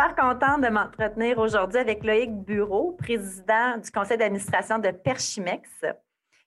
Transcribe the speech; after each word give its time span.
Super 0.00 0.16
contente 0.16 0.62
de 0.62 0.68
m'entretenir 0.68 1.38
aujourd'hui 1.38 1.78
avec 1.78 2.02
Loïc 2.02 2.30
Bureau, 2.32 2.92
président 2.92 3.76
du 3.76 3.90
conseil 3.90 4.16
d'administration 4.16 4.78
de 4.78 4.90
Perchimex. 4.92 5.68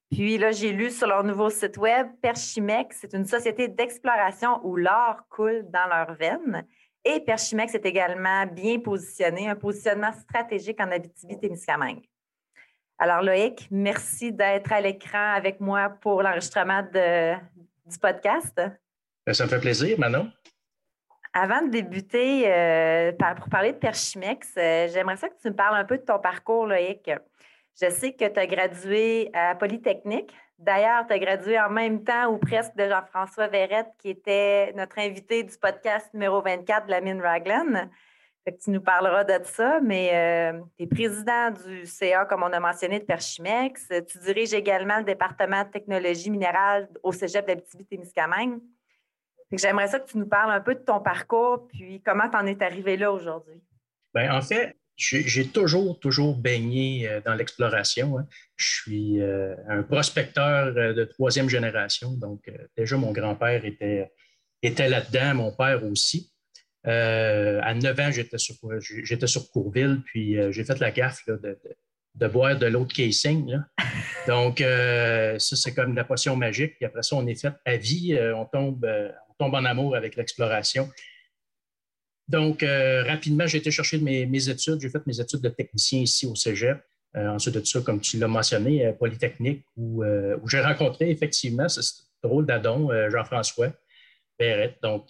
Puis 0.09 0.39
là, 0.39 0.51
j'ai 0.51 0.71
lu 0.71 0.89
sur 0.89 1.05
leur 1.05 1.23
nouveau 1.23 1.51
site 1.51 1.77
web, 1.77 2.07
Perchimex, 2.19 2.97
c'est 3.01 3.13
une 3.13 3.27
société 3.27 3.67
d'exploration 3.67 4.59
où 4.63 4.75
l'or 4.75 5.17
coule 5.29 5.69
dans 5.69 5.85
leurs 5.87 6.15
veines. 6.15 6.65
Et 7.05 7.19
Perchimex 7.19 7.75
est 7.75 7.85
également 7.85 8.47
bien 8.47 8.79
positionné, 8.79 9.47
un 9.47 9.55
positionnement 9.55 10.13
stratégique 10.13 10.79
en 10.79 10.89
Abitibi-Témiscamingue. 10.89 12.09
Alors 12.97 13.21
Loïc, 13.21 13.67
merci 13.69 14.31
d'être 14.31 14.73
à 14.73 14.81
l'écran 14.81 15.33
avec 15.33 15.59
moi 15.59 15.89
pour 16.01 16.23
l'enregistrement 16.23 16.81
du 16.81 17.99
podcast. 17.99 18.59
Ça 19.31 19.43
me 19.43 19.49
fait 19.49 19.59
plaisir, 19.59 19.99
Manon. 19.99 20.31
Avant 21.35 21.63
de 21.63 21.71
débuter 21.71 22.43
euh, 22.45 23.11
pour 23.35 23.49
parler 23.49 23.71
de 23.71 23.77
Perchimex, 23.77 24.53
euh, 24.55 24.87
j'aimerais 24.93 25.17
ça 25.17 25.29
que 25.29 25.41
tu 25.41 25.49
me 25.49 25.55
parles 25.55 25.75
un 25.75 25.83
peu 25.83 25.97
de 25.97 26.03
ton 26.03 26.19
parcours, 26.19 26.67
Loïc. 26.67 27.09
Je 27.81 27.89
sais 27.89 28.13
que 28.13 28.25
tu 28.27 28.39
as 28.39 28.45
gradué 28.45 29.31
à 29.33 29.55
Polytechnique. 29.55 30.31
D'ailleurs, 30.59 31.07
tu 31.07 31.13
as 31.13 31.17
gradué 31.17 31.59
en 31.59 31.71
même 31.71 32.03
temps 32.03 32.31
ou 32.31 32.37
presque 32.37 32.75
de 32.75 32.87
Jean-François 32.87 33.47
Verrette, 33.47 33.89
qui 33.97 34.11
était 34.11 34.73
notre 34.73 34.99
invité 34.99 35.41
du 35.41 35.57
podcast 35.57 36.07
numéro 36.13 36.39
24 36.39 36.85
de 36.85 36.91
la 36.91 37.01
mine 37.01 37.19
Raglan. 37.19 37.89
tu 38.45 38.69
nous 38.69 38.81
parleras 38.81 39.23
de 39.23 39.43
ça, 39.43 39.79
mais 39.81 40.11
euh, 40.13 40.61
tu 40.77 40.83
es 40.83 40.87
président 40.87 41.49
du 41.49 41.87
CA, 41.87 42.25
comme 42.25 42.43
on 42.43 42.53
a 42.53 42.59
mentionné, 42.59 42.99
de 42.99 43.05
Perchimex. 43.05 43.87
Tu 44.07 44.19
diriges 44.19 44.53
également 44.53 44.99
le 44.99 45.03
département 45.03 45.63
de 45.63 45.69
technologie 45.69 46.29
minérale 46.29 46.87
au 47.01 47.11
cégep 47.11 47.47
d'Abitibi-Témiscamingue. 47.47 48.59
J'aimerais 49.53 49.87
ça 49.87 49.99
que 49.99 50.09
tu 50.09 50.17
nous 50.17 50.27
parles 50.27 50.51
un 50.51 50.61
peu 50.61 50.75
de 50.75 50.79
ton 50.79 50.99
parcours, 50.99 51.67
puis 51.67 52.01
comment 52.05 52.29
tu 52.29 52.37
en 52.37 52.45
es 52.45 52.61
arrivé 52.63 52.97
là 52.97 53.11
aujourd'hui? 53.11 53.61
Bien, 54.13 54.35
en 54.35 54.41
fait, 54.41 54.75
j'ai 54.95 55.47
toujours, 55.47 55.99
toujours 55.99 56.37
baigné 56.37 57.07
euh, 57.07 57.21
dans 57.25 57.33
l'exploration. 57.33 58.19
Hein. 58.19 58.27
Je 58.55 58.81
suis 58.81 59.21
euh, 59.21 59.55
un 59.67 59.83
prospecteur 59.83 60.73
euh, 60.77 60.93
de 60.93 61.03
troisième 61.03 61.49
génération, 61.49 62.11
donc 62.13 62.49
déjà 62.77 62.97
mon 62.97 63.11
grand-père 63.11 63.65
était, 63.65 64.11
était 64.61 64.89
là-dedans, 64.89 65.35
mon 65.35 65.51
père 65.51 65.83
aussi. 65.83 66.31
à 66.83 67.73
9 67.73 67.99
ans, 67.99 68.11
j'étais 68.11 68.37
sur, 68.37 68.55
sur 69.25 69.51
Courville, 69.51 70.01
puis 70.05 70.37
j'ai 70.51 70.63
fait 70.63 70.79
la 70.79 70.91
gaffe 70.91 71.25
de, 71.27 71.59
de, 72.15 72.27
boire 72.27 72.57
de 72.57 72.67
l'eau 72.67 72.85
de 72.85 72.93
casing. 72.93 73.57
Donc, 74.27 74.59
ça, 74.59 75.55
c'est 75.55 75.73
comme 75.73 75.95
la 75.95 76.03
potion 76.03 76.35
magique. 76.35 76.75
Puis 76.75 76.85
après 76.85 77.03
ça, 77.03 77.15
on 77.15 77.25
est 77.25 77.39
fait 77.39 77.53
à 77.65 77.77
vie. 77.77 78.17
on 78.35 78.45
tombe, 78.45 78.85
tombe 79.37 79.55
en 79.55 79.65
amour 79.65 79.95
avec 79.95 80.15
l'exploration. 80.15 80.89
Donc, 82.27 82.63
euh, 82.63 83.03
rapidement, 83.03 83.45
j'ai 83.47 83.57
été 83.57 83.71
chercher 83.71 83.99
mes, 83.99 84.49
études. 84.49 84.79
J'ai 84.79 84.89
fait 84.89 85.05
mes 85.05 85.19
études 85.19 85.41
de 85.41 85.49
technicien 85.49 85.99
ici 85.99 86.25
au 86.25 86.35
Cégep. 86.35 86.81
Euh, 87.15 87.27
ensuite 87.27 87.53
de 87.53 87.63
ça, 87.63 87.81
comme 87.81 87.99
tu 87.99 88.17
l'as 88.17 88.27
mentionné, 88.27 88.85
euh, 88.85 88.93
Polytechnique, 88.93 89.63
où, 89.77 90.03
j'ai 90.47 90.61
rencontré 90.61 91.11
effectivement, 91.11 91.69
c'est 91.69 91.83
drôle 92.23 92.45
d'adon, 92.45 92.89
Jean-François 93.09 93.73
Perrette, 94.37 94.77
donc 94.81 95.09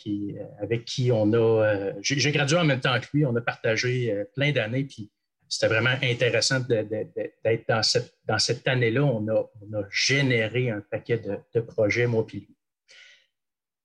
avec 0.60 0.84
qui 0.86 1.12
on 1.12 1.32
a. 1.34 1.92
j'ai 2.02 2.32
gradué 2.32 2.58
en 2.58 2.66
même 2.66 2.82
temps 2.82 3.00
que 3.00 3.06
lui, 3.14 3.26
on 3.26 3.36
a 3.36 3.42
partagé 3.42 4.24
plein 4.36 4.52
d'années, 4.52 4.84
puis 4.84 5.12
c'était 5.48 5.68
vraiment 5.68 5.96
intéressant 6.02 6.60
d'être 6.60 7.68
dans 7.70 7.84
cette, 7.84 8.16
dans 8.26 8.40
cette 8.40 8.68
année-là. 8.68 9.04
On 9.04 9.28
a, 9.28 9.50
on 9.62 9.78
a, 9.78 9.84
généré 9.92 10.72
un 10.72 10.82
paquet 10.82 11.20
de, 11.20 11.38
de 11.54 11.62
projets, 11.62 12.08
moi 12.08 12.26
puis 12.26 12.40
lui. 12.40 12.58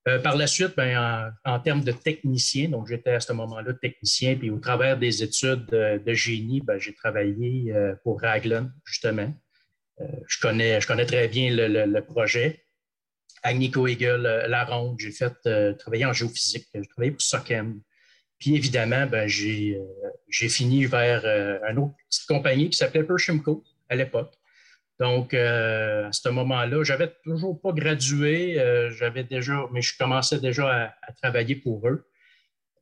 Euh, 0.08 0.18
par 0.18 0.36
la 0.36 0.46
suite, 0.46 0.74
ben, 0.74 1.32
en, 1.44 1.60
termes 1.60 1.84
de 1.84 1.92
technicien, 1.92 2.70
donc 2.70 2.88
j'étais 2.88 3.10
à 3.10 3.20
ce 3.20 3.32
moment-là 3.34 3.74
technicien, 3.74 4.36
puis 4.36 4.48
au 4.48 4.58
travers 4.58 4.96
des 4.96 5.22
études 5.22 5.66
de, 5.66 6.14
génie, 6.14 6.60
ben, 6.62 6.78
j'ai 6.78 6.94
travaillé 6.94 7.72
euh, 7.74 7.94
pour 8.02 8.20
Raglan, 8.20 8.70
justement. 8.84 9.34
Euh, 10.00 10.04
je, 10.26 10.40
connais, 10.40 10.78
très 10.80 11.28
bien 11.28 11.50
le, 11.52 12.00
projet. 12.00 12.64
Agnico 13.42 13.86
Eagle, 13.86 14.46
La 14.48 14.64
Ronde, 14.64 14.98
j'ai 14.98 15.12
fait 15.12 15.34
travailler 15.78 16.06
en 16.06 16.12
géophysique, 16.12 16.68
j'ai 16.74 16.86
travaillé 16.86 17.12
pour 17.12 17.22
SOCEM. 17.22 17.80
Puis 18.38 18.54
évidemment, 18.54 19.06
ben, 19.06 19.28
j'ai 19.28 19.78
fini 20.48 20.86
vers 20.86 21.24
une 21.68 21.78
autre 21.78 21.94
petite 22.08 22.26
compagnie 22.26 22.70
qui 22.70 22.78
s'appelait 22.78 23.04
Pershimco 23.04 23.62
à 23.88 23.96
l'époque. 23.96 24.34
Donc, 24.98 25.32
euh, 25.32 26.08
à 26.08 26.12
ce 26.12 26.28
moment-là, 26.28 26.82
j'avais 26.82 27.12
toujours 27.22 27.60
pas 27.60 27.72
gradué, 27.72 28.60
euh, 28.60 28.90
j'avais 28.90 29.22
déjà, 29.22 29.66
mais 29.72 29.80
je 29.80 29.96
commençais 29.96 30.40
déjà 30.40 30.92
à, 31.02 31.12
travailler 31.22 31.54
pour 31.54 31.88
eux. 31.88 32.08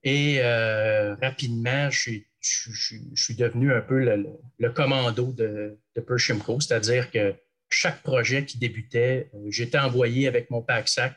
Et 0.03 0.39
euh, 0.41 1.15
rapidement, 1.17 1.91
je 1.91 2.21
suis, 2.41 3.35
devenu 3.37 3.73
un 3.73 3.83
peu 3.83 3.99
le, 4.59 4.71
commando 4.71 5.33
de, 5.33 5.79
de 5.95 6.01
Pershimco, 6.01 6.61
c'est-à-dire 6.61 7.11
que 7.11 7.35
chaque 7.69 8.03
projet 8.03 8.45
qui 8.45 8.59
débutait, 8.59 9.31
j'étais 9.49 9.79
envoyé 9.79 10.29
avec 10.29 10.51
mon 10.51 10.63
pack-sac 10.63 11.17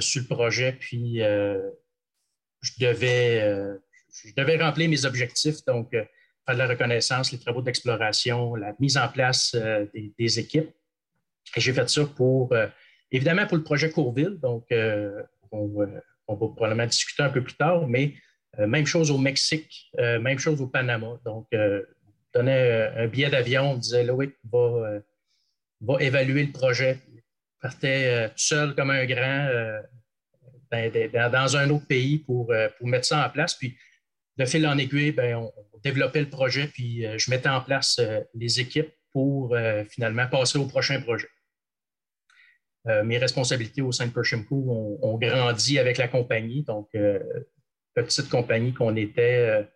sur 0.00 0.22
le 0.22 0.26
projet, 0.26 0.72
puis 0.72 1.20
je, 1.20 2.72
devais, 2.78 3.40
je 4.24 4.34
devais 4.36 4.62
remplir 4.62 4.90
mes 4.90 5.06
objectifs. 5.06 5.64
Donc, 5.64 5.96
de 6.54 6.58
la 6.58 6.66
reconnaissance, 6.66 7.32
les 7.32 7.38
travaux 7.38 7.62
d'exploration, 7.62 8.54
la 8.54 8.74
mise 8.78 8.96
en 8.96 9.08
place 9.08 9.54
euh, 9.54 9.86
des, 10.18 10.38
équipes. 10.38 10.70
Et 11.56 11.60
j'ai 11.60 11.72
fait 11.72 11.88
ça 11.88 12.04
pour, 12.04 12.52
euh, 12.52 12.66
évidemment, 13.10 13.46
pour 13.46 13.56
le 13.56 13.62
projet 13.62 13.90
Courville. 13.90 14.38
Donc, 14.40 14.66
euh, 14.72 15.22
on, 15.50 15.68
va 15.68 15.86
probablement 16.28 16.86
discuter 16.86 17.22
un 17.22 17.30
peu 17.30 17.42
plus 17.42 17.54
tard, 17.54 17.88
mais 17.88 18.14
même 18.58 18.86
chose 18.86 19.10
au 19.10 19.18
Mexique, 19.18 19.90
même 19.98 20.38
chose 20.38 20.60
au 20.60 20.68
Panama. 20.68 21.18
Donc, 21.24 21.48
on 21.52 21.82
donnait 22.34 22.92
un 22.96 23.06
billet 23.08 23.30
d'avion, 23.30 23.72
on 23.72 23.76
disait 23.76 24.04
Loïc 24.04 24.34
va, 24.44 25.00
va 25.80 25.96
évaluer 26.00 26.44
le 26.44 26.52
projet. 26.52 26.98
Partait 27.60 28.28
tout 28.28 28.34
seul 28.38 28.74
comme 28.76 28.90
un 28.90 29.04
grand 29.06 29.48
dans, 30.70 31.56
un 31.56 31.70
autre 31.70 31.86
pays 31.86 32.18
pour, 32.18 32.52
pour 32.78 32.86
mettre 32.86 33.06
ça 33.06 33.26
en 33.26 33.30
place. 33.30 33.54
Puis, 33.54 33.76
de 34.36 34.44
fil 34.44 34.66
en 34.66 34.78
aiguille, 34.78 35.12
ben, 35.12 35.36
on, 35.36 35.52
développait 35.82 36.20
le 36.20 36.30
projet, 36.30 36.66
puis 36.66 37.06
euh, 37.06 37.16
je 37.18 37.30
mettais 37.30 37.48
en 37.48 37.60
place 37.60 37.98
euh, 37.98 38.20
les 38.34 38.60
équipes 38.60 38.92
pour 39.12 39.54
euh, 39.54 39.84
finalement 39.84 40.26
passer 40.28 40.58
au 40.58 40.66
prochain 40.66 41.00
projet. 41.00 41.28
mes 43.04 43.18
responsabilités 43.18 43.82
au 43.82 43.92
sein 43.92 44.06
de 44.06 44.12
Pershimco 44.12 44.56
ont, 45.02 45.18
grandi 45.18 45.78
avec 45.78 45.98
la 45.98 46.08
compagnie. 46.08 46.62
Donc, 46.62 46.88
petite 47.94 48.30
compagnie 48.30 48.72
qu'on 48.72 48.96
était 48.96 49.68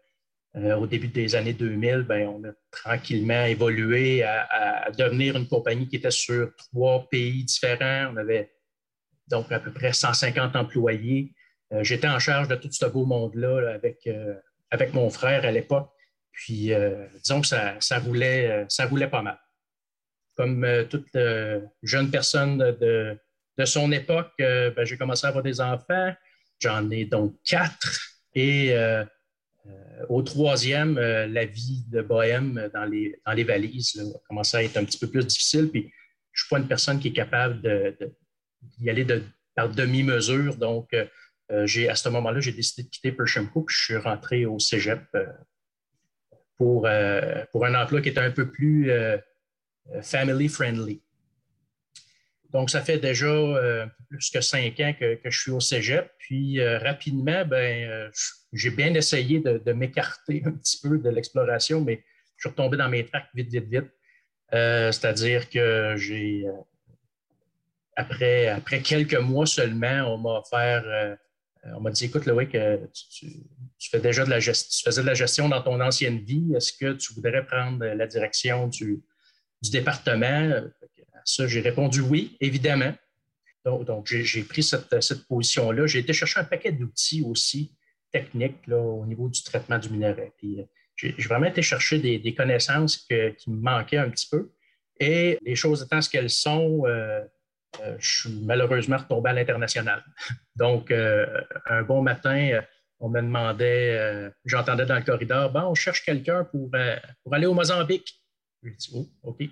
au 0.54 0.87
début 0.87 1.09
des 1.09 1.34
années 1.34 1.53
2000, 1.53 2.06
ben, 2.09 2.28
on 2.28 2.48
a 2.48 2.53
tranquillement 2.70 3.44
évolué 3.44 4.22
à, 4.22 4.91
devenir 4.97 5.37
une 5.37 5.48
compagnie 5.48 5.87
qui 5.87 5.97
était 5.97 6.10
sur 6.10 6.54
trois 6.56 7.06
pays 7.10 7.44
différents. 7.44 8.12
On 8.14 8.16
avait 8.16 8.54
donc 9.28 9.53
à 9.53 9.60
peu 9.60 9.72
près 9.72 9.93
150 9.93 10.56
employés. 10.56 11.34
J'étais 11.82 12.09
en 12.09 12.19
charge 12.19 12.48
de 12.48 12.54
tout 12.54 12.72
ce 12.72 12.87
beau 12.87 13.04
monde-là 13.04 13.75
avec, 13.75 14.09
avec 14.70 14.92
mon 14.92 15.10
frère 15.10 15.44
à 15.44 15.50
l'époque. 15.50 15.91
Puis, 16.34 16.72
euh, 16.72 17.06
disons 17.22 17.41
que 17.41 17.47
ça, 17.47 17.76
ça, 17.80 17.98
roulait, 17.98 18.50
euh, 18.50 18.64
ça 18.69 18.87
roulait 18.87 19.08
pas 19.08 19.22
mal. 19.22 19.38
Comme 20.37 20.64
euh, 20.64 20.84
toute 20.84 21.16
jeune 21.82 22.11
personne 22.11 22.58
de, 22.58 23.16
de 23.56 23.64
son 23.64 23.93
époque, 23.93 24.32
ben, 24.38 24.84
j'ai 24.84 24.99
commencé 24.99 25.26
à 25.26 25.28
avoir 25.28 25.44
des 25.44 25.61
enfants. 25.61 26.12
J'en 26.58 26.90
ai 26.90 27.05
donc 27.05 27.37
quatre. 27.44 28.00
Et 28.34 28.75
au 30.08 30.22
troisième, 30.22 30.99
la 30.99 31.44
vie 31.44 31.84
de 31.88 32.02
bohème 32.02 32.69
dans 32.75 32.84
les, 32.84 33.14
dans 33.25 33.32
les 33.32 33.44
valises 33.44 33.96
a 33.96 34.19
commencé 34.26 34.56
à 34.56 34.64
être 34.64 34.76
un 34.76 34.84
petit 34.84 34.99
peu 34.99 35.06
plus 35.06 35.25
difficile. 35.25 35.70
Puis, 35.70 35.82
je 36.32 36.43
ne 36.43 36.44
suis 36.44 36.49
pas 36.50 36.58
une 36.58 36.66
personne 36.66 36.99
qui 36.99 37.08
est 37.08 37.12
capable 37.12 37.62
d'y 38.61 38.90
aller 38.90 39.06
par 39.55 39.69
demi-mesure. 39.69 40.56
Donc, 40.56 40.93
j'ai, 41.64 41.88
à 41.88 41.94
ce 41.94 42.08
moment-là, 42.08 42.41
j'ai 42.41 42.52
décidé 42.52 42.85
de 42.85 42.88
quitter 42.88 43.12
Pershimco, 43.12 43.62
puis 43.62 43.76
je 43.76 43.85
suis 43.85 43.96
rentré 43.96 44.46
au 44.46 44.58
cégep 44.58 45.00
pour, 46.56 46.87
euh, 46.87 47.44
pour 47.52 47.64
un 47.67 47.75
emploi 47.75 48.00
qui 48.00 48.08
est 48.08 48.19
un 48.19 48.31
peu 48.31 48.50
plus 48.50 48.91
euh, 48.91 49.19
family 50.02 50.49
friendly. 50.49 51.02
Donc, 52.50 52.70
ça 52.70 52.82
fait 52.82 52.99
déjà 52.99 53.26
euh, 53.26 53.87
plus 54.08 54.31
que 54.31 54.41
cinq 54.41 54.79
ans 54.79 54.94
que, 54.99 55.19
je 55.25 55.41
suis 55.41 55.50
au 55.50 55.61
cégep. 55.61 56.08
Puis, 56.19 56.64
rapidement, 56.64 57.44
ben, 57.44 58.11
j'ai 58.52 58.70
bien 58.70 58.94
essayé 58.94 59.40
de, 59.40 59.73
m'écarter 59.73 60.43
un 60.47 60.52
petit 60.52 60.79
peu 60.81 60.99
de 60.99 61.11
l'exploration, 61.11 61.81
mais 61.81 62.05
suis 62.38 62.49
retombé 62.49 62.76
dans 62.76 62.88
mes 62.88 63.05
tracks 63.05 63.26
vite, 63.35 63.50
vite, 63.50 63.69
vite. 63.69 63.90
C'est-à-dire 64.52 65.50
que 65.50 65.94
j'ai, 65.97 66.47
après, 67.97 68.47
après 68.47 68.81
quelques 68.82 69.14
mois 69.14 69.47
seulement, 69.47 70.14
on 70.14 70.19
m'a 70.19 70.38
offert 70.38 71.17
on 71.76 71.81
m'a 71.81 71.90
dit, 71.90 72.05
écoute, 72.05 72.26
Loïc, 72.26 72.50
tu, 72.50 73.26
tu, 73.78 73.90
fais 73.90 74.00
déjà 74.00 74.25
de 74.25 74.31
la 74.31 74.40
tu 74.40 74.52
faisais 74.84 75.02
de 75.02 75.06
la 75.06 75.14
gestion 75.14 75.49
dans 75.49 75.62
ton 75.62 75.81
ancienne 75.81 76.19
vie. 76.19 76.52
Est-ce 76.55 76.72
que 76.72 76.93
tu 76.93 77.14
voudrais 77.14 77.46
prendre 77.46 77.84
la 77.84 78.06
direction 78.06 78.69
du, 78.69 79.02
département? 79.70 80.50
À 81.14 81.20
ça, 81.25 81.46
j'ai 81.46 81.61
répondu 81.61 82.00
oui, 82.00 82.37
évidemment. 82.40 82.93
Donc, 83.64 84.06
j'ai 84.06 84.43
pris 84.43 84.62
cette, 84.62 85.26
position-là. 85.26 85.87
J'ai 85.87 86.00
été 86.00 86.12
chercher 86.12 86.40
un 86.40 86.44
paquet 86.44 86.72
d'outils 86.72 87.22
aussi 87.22 87.75
techniques 88.12 88.69
au 88.69 89.05
niveau 89.06 89.28
du 89.28 89.43
traitement 89.43 89.78
du 89.78 89.88
minerai. 89.88 90.32
Euh, 90.44 90.62
j'ai 90.96 91.14
vraiment 91.22 91.46
été 91.46 91.62
chercher 91.62 91.99
des, 91.99 92.34
connaissances 92.34 92.96
qui 92.96 93.50
me 93.50 93.61
manquaient 93.61 93.96
un 93.99 94.11
petit 94.11 94.28
peu. 94.31 94.52
Et 95.00 95.38
les 95.43 95.56
choses 95.56 95.82
étant 95.82 96.00
ce 96.00 96.08
qu'elles 96.08 96.31
sont, 96.31 96.82
euh, 96.87 97.20
euh, 97.82 97.97
je 97.99 98.21
suis 98.21 98.41
malheureusement 98.43 98.97
retombé 98.97 99.31
à 99.31 99.32
l'international. 99.32 100.05
Donc, 100.56 100.93
un 100.93 101.82
bon 101.82 102.03
matin, 102.03 102.61
on 103.00 103.09
me 103.09 103.21
demandait, 103.21 104.31
j'entendais 104.44 104.87
dans 104.87 104.97
le 104.97 105.03
corridor, 105.03 105.50
bon, 105.50 105.62
on 105.62 105.75
cherche 105.75 106.05
quelqu'un 106.05 106.44
pour, 106.44 106.71
pour 107.23 107.35
aller 107.35 107.47
au 107.47 107.55
Mozambique. 107.55 108.23
J'ai 108.62 108.71
dit, 108.71 108.91
oh, 108.94 109.06
OK. 109.23 109.43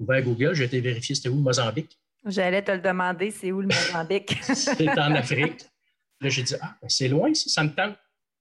Ouvert 0.00 0.22
Google, 0.22 0.54
j'ai 0.54 0.64
été 0.64 0.80
vérifier 0.80 1.14
c'était 1.14 1.28
où 1.28 1.36
le 1.36 1.42
Mozambique. 1.42 1.96
J'allais 2.26 2.62
te 2.62 2.72
le 2.72 2.80
demander, 2.80 3.30
c'est 3.30 3.52
où 3.52 3.60
le 3.60 3.68
Mozambique? 3.68 4.36
c'est 4.42 4.88
en 4.90 5.14
Afrique. 5.14 5.64
Là, 6.20 6.28
j'ai 6.28 6.42
dit, 6.42 6.54
ah, 6.60 6.76
ben, 6.80 6.88
c'est 6.88 7.08
loin, 7.08 7.32
ça, 7.34 7.48
ça 7.48 7.64
me 7.64 7.70
tente. 7.70 7.96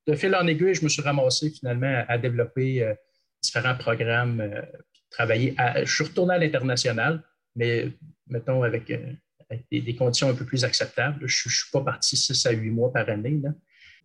De 0.07 0.15
fil 0.15 0.35
en 0.35 0.47
aiguille, 0.47 0.73
je 0.73 0.83
me 0.83 0.89
suis 0.89 1.01
ramassé 1.01 1.51
finalement 1.51 2.03
à 2.07 2.17
développer 2.17 2.83
euh, 2.83 2.93
différents 3.41 3.75
programmes, 3.75 4.41
euh, 4.41 4.61
travailler. 5.09 5.53
À, 5.57 5.83
je 5.83 5.93
suis 5.93 6.03
retourné 6.03 6.35
à 6.35 6.37
l'international, 6.37 7.23
mais 7.55 7.91
mettons 8.27 8.63
avec, 8.63 8.89
euh, 8.91 9.13
des, 9.71 9.95
conditions 9.95 10.29
un 10.29 10.33
peu 10.33 10.45
plus 10.45 10.63
acceptables. 10.63 11.27
Je 11.27 11.47
ne 11.47 11.51
suis 11.51 11.71
pas 11.71 11.81
parti 11.81 12.17
six 12.17 12.45
à 12.45 12.51
huit 12.51 12.71
mois 12.71 12.91
par 12.91 13.09
année. 13.09 13.39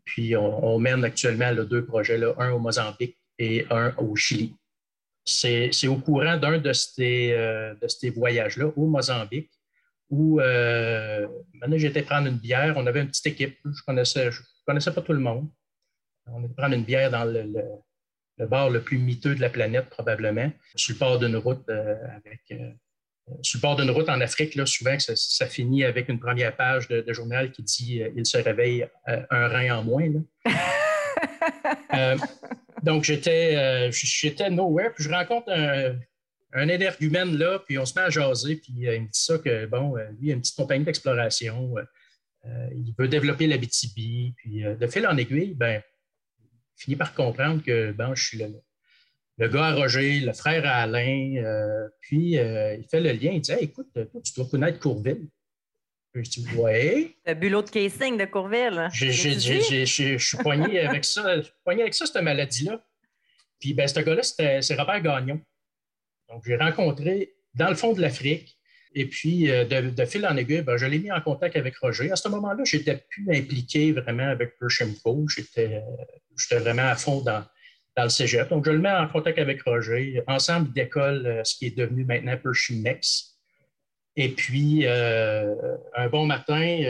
Puis 0.04 0.36
on, 0.36 0.78
mène 0.78 1.04
actuellement 1.04 1.52
deux 1.54 1.84
projets, 1.84 2.18
là, 2.18 2.34
un 2.38 2.52
au 2.52 2.58
Mozambique 2.58 3.18
et 3.38 3.66
un 3.70 3.94
au 3.96 4.14
Chili. 4.14 4.54
C'est 5.24 5.88
au 5.88 5.96
courant 5.96 6.36
d'un 6.36 6.58
de 6.58 6.72
ces, 6.72 7.30
de 7.30 7.88
ces 7.88 8.10
voyages-là 8.10 8.66
au 8.76 8.86
Mozambique 8.86 9.50
où 10.10 10.40
euh, 10.40 11.26
maintenant 11.54 11.78
j'étais 11.78 12.02
prendre 12.02 12.28
une 12.28 12.38
bière. 12.38 12.74
On 12.76 12.86
avait 12.86 13.00
une 13.00 13.08
petite 13.08 13.26
équipe. 13.26 13.58
Je 13.64 13.82
connaissais, 13.82 14.30
je 14.30 14.40
connaissais 14.66 14.92
pas 14.92 15.02
tout 15.02 15.12
le 15.12 15.20
monde. 15.20 15.48
On 16.26 16.42
était 16.44 16.54
prendre 16.54 16.74
une 16.74 16.84
bière 16.84 17.10
dans 17.10 17.24
le, 17.24 18.46
bar 18.46 18.70
le 18.70 18.80
plus 18.82 18.98
miteux 18.98 19.34
de 19.34 19.40
la 19.40 19.50
planète, 19.50 19.88
probablement, 19.88 20.50
sur 20.74 20.94
le 20.94 20.98
bord 20.98 21.18
d'une 21.18 21.36
route 21.36 21.68
euh, 21.68 21.96
avec. 22.16 22.40
Euh, 23.28 23.34
sur 23.42 23.58
le 23.58 23.62
bord 23.62 23.76
d'une 23.76 23.90
route 23.90 24.08
en 24.08 24.20
Afrique, 24.20 24.54
là, 24.54 24.66
souvent, 24.66 24.96
ça, 24.98 25.46
finit 25.46 25.84
avec 25.84 26.08
une 26.08 26.20
première 26.20 26.54
page 26.56 26.88
de, 26.88 27.12
journal 27.12 27.50
qui 27.52 27.62
dit 27.62 28.02
Il 28.14 28.26
se 28.26 28.38
réveille 28.38 28.86
un 29.06 29.48
rein 29.48 29.78
en 29.78 29.84
moins. 29.84 30.08
donc, 32.82 33.04
j'étais, 33.04 33.90
j'étais 33.90 34.50
nowhere. 34.50 34.92
Puis 34.94 35.04
je 35.04 35.10
rencontre 35.10 35.50
un, 35.50 35.96
un 36.56 36.68
énergumène 36.68 37.36
là, 37.36 37.58
puis 37.58 37.78
on 37.78 37.84
se 37.84 37.94
met 37.94 38.06
à 38.06 38.10
jaser, 38.10 38.56
puis 38.56 38.88
euh, 38.88 38.96
il 38.96 39.02
me 39.02 39.06
dit 39.06 39.20
ça 39.20 39.38
que, 39.38 39.66
bon, 39.66 39.96
euh, 39.96 40.08
lui, 40.18 40.28
il 40.28 40.30
a 40.30 40.34
une 40.34 40.40
petite 40.40 40.56
compagnie 40.56 40.84
d'exploration, 40.84 41.74
euh, 42.46 42.68
il 42.74 42.94
veut 42.98 43.08
développer 43.08 43.46
la 43.46 43.58
BTB, 43.58 44.34
puis 44.36 44.62
de 44.62 44.86
fil 44.86 45.06
en 45.06 45.16
aiguille, 45.16 45.54
ben, 45.54 45.82
il 46.40 46.82
finit 46.82 46.96
par 46.96 47.14
comprendre 47.14 47.62
que, 47.62 47.92
bon, 47.92 48.14
je 48.14 48.24
suis 48.24 48.38
le, 48.38 48.46
gars 49.38 49.66
à 49.66 49.74
Roger, 49.74 50.20
le 50.20 50.32
frère 50.32 50.64
à 50.66 50.82
Alain, 50.82 51.88
puis 52.00 52.32
il 52.32 52.86
fait 52.90 53.00
le 53.00 53.12
lien, 53.12 53.32
il 53.32 53.40
dit 53.40 53.52
écoute, 53.60 53.88
toi, 53.92 54.20
tu 54.24 54.32
dois 54.34 54.46
connaître 54.50 54.78
Courville. 54.78 55.28
Je 56.22 56.30
dis 56.30 56.46
Ouais. 56.56 57.16
Le 57.26 57.34
bulot 57.34 57.62
de 57.62 57.70
casing 57.70 58.16
de 58.16 58.24
Courville. 58.24 58.88
Je 58.92 60.16
suis 60.18 60.38
poigné 60.38 60.80
avec 60.86 61.04
ça, 61.04 61.36
poigné 61.64 61.82
avec 61.82 61.94
ça, 61.94 62.06
cette 62.06 62.22
maladie-là. 62.22 62.82
Puis, 63.60 63.74
ben, 63.74 63.88
ce 63.88 64.00
gars-là, 64.00 64.22
c'est 64.22 64.74
Robert 64.74 65.02
Gagnon. 65.02 65.40
Donc, 66.28 66.42
j'ai 66.46 66.56
rencontré 66.56 67.34
dans 67.54 67.68
le 67.68 67.74
fond 67.74 67.92
de 67.92 68.00
l'Afrique. 68.00 68.58
Et 68.94 69.06
puis, 69.06 69.50
euh, 69.50 69.64
de, 69.64 70.04
fil 70.06 70.26
en 70.26 70.36
aiguille, 70.36 70.62
ben, 70.62 70.76
je 70.76 70.86
l'ai 70.86 70.98
mis 70.98 71.12
en 71.12 71.20
contact 71.20 71.56
avec 71.56 71.76
Roger. 71.78 72.10
À 72.10 72.16
ce 72.16 72.28
moment-là, 72.28 72.64
je 72.64 72.76
n'étais 72.76 72.96
plus 72.96 73.26
impliqué 73.34 73.92
vraiment 73.92 74.28
avec 74.28 74.58
Pershimco. 74.58 75.26
J'étais 75.28 75.82
vraiment 76.58 76.88
à 76.88 76.96
fond 76.96 77.20
dans, 77.20 77.44
le 78.04 78.10
cégep. 78.10 78.48
Donc, 78.48 78.66
je 78.66 78.70
le 78.70 78.78
mets 78.78 78.90
en 78.90 79.08
contact 79.08 79.38
avec 79.38 79.62
Roger. 79.62 80.22
Ensemble, 80.26 80.68
il 80.68 80.72
décolle 80.74 81.26
euh, 81.26 81.44
ce 81.44 81.56
qui 81.56 81.66
est 81.66 81.76
devenu 81.76 82.04
maintenant 82.04 82.36
Pershimex. 82.36 83.36
Et 84.16 84.30
puis, 84.30 84.86
euh, 84.86 85.54
un 85.94 86.08
bon 86.08 86.24
matin, 86.24 86.82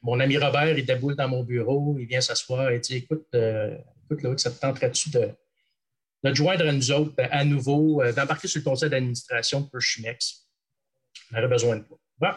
mon 0.00 0.18
ami 0.18 0.38
Robert, 0.38 0.78
il 0.78 0.86
déboule 0.86 1.14
dans 1.14 1.28
mon 1.28 1.44
bureau, 1.44 1.96
il 1.98 2.06
vient 2.06 2.22
s'asseoir 2.22 2.70
et 2.70 2.78
dit 2.78 2.96
Écoute, 2.96 3.26
écoute 4.10 4.40
ça 4.40 4.50
te 4.50 4.58
tenterait-tu 4.58 5.10
de, 5.10 5.30
de 6.24 6.34
joindre 6.34 6.66
à 6.66 6.72
nous 6.72 6.90
autres 6.90 7.14
à 7.30 7.44
nouveau, 7.44 8.02
euh, 8.02 8.12
d'embarquer 8.12 8.48
sur 8.48 8.60
le 8.60 8.64
conseil 8.64 8.90
d'administration 8.90 9.60
de 9.60 9.68
Pershimex. 9.68 10.48
On 11.32 11.38
aurait 11.38 11.48
besoin 11.48 11.76
de 11.76 11.82
toi. 11.82 11.98
Bon. 12.18 12.32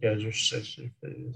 Ça 0.00 0.56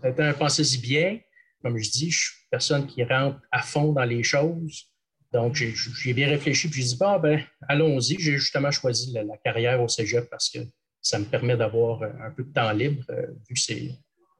a 0.03 0.09
été 0.09 0.23
un 0.23 0.33
pensez-y 0.33 0.79
bien. 0.79 1.21
Comme 1.63 1.77
je 1.79 1.91
dis, 1.91 2.11
je 2.11 2.19
suis 2.19 2.35
une 2.43 2.49
personne 2.51 2.87
qui 2.87 3.05
rentre 3.05 3.41
à 3.51 3.63
fond 3.63 3.93
dans 3.93 4.05
les 4.05 4.23
choses. 4.23 4.91
Donc, 5.37 5.55
j'ai 5.55 6.13
bien 6.15 6.29
réfléchi, 6.29 6.69
puis 6.69 6.83
j'ai 6.83 6.89
dit, 6.89 6.97
bon, 6.97 7.19
ben, 7.19 7.43
allons-y. 7.69 8.17
J'ai 8.19 8.39
justement 8.39 8.71
choisi 8.71 9.13
la, 9.13 9.37
carrière 9.45 9.83
au 9.83 9.89
cégep 9.89 10.29
parce 10.31 10.49
que 10.49 10.61
ça 11.01 11.19
me 11.19 11.25
permet 11.25 11.57
d'avoir 11.57 12.03
un 12.03 12.31
peu 12.31 12.43
de 12.43 12.53
temps 12.53 12.73
libre, 12.73 13.05
euh, 13.11 13.27
vu 13.49 13.55
que 13.55 13.61
c'est 13.61 13.91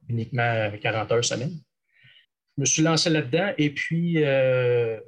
uniquement 0.09 0.71
40 0.81 1.13
heures 1.13 1.25
semaine. 1.25 1.59
Je 2.57 2.63
me 2.63 2.65
suis 2.65 2.83
lancé 2.83 3.11
là-dedans 3.11 3.53
et 3.59 3.71
puis, 3.71 4.25
euh, 4.25 4.99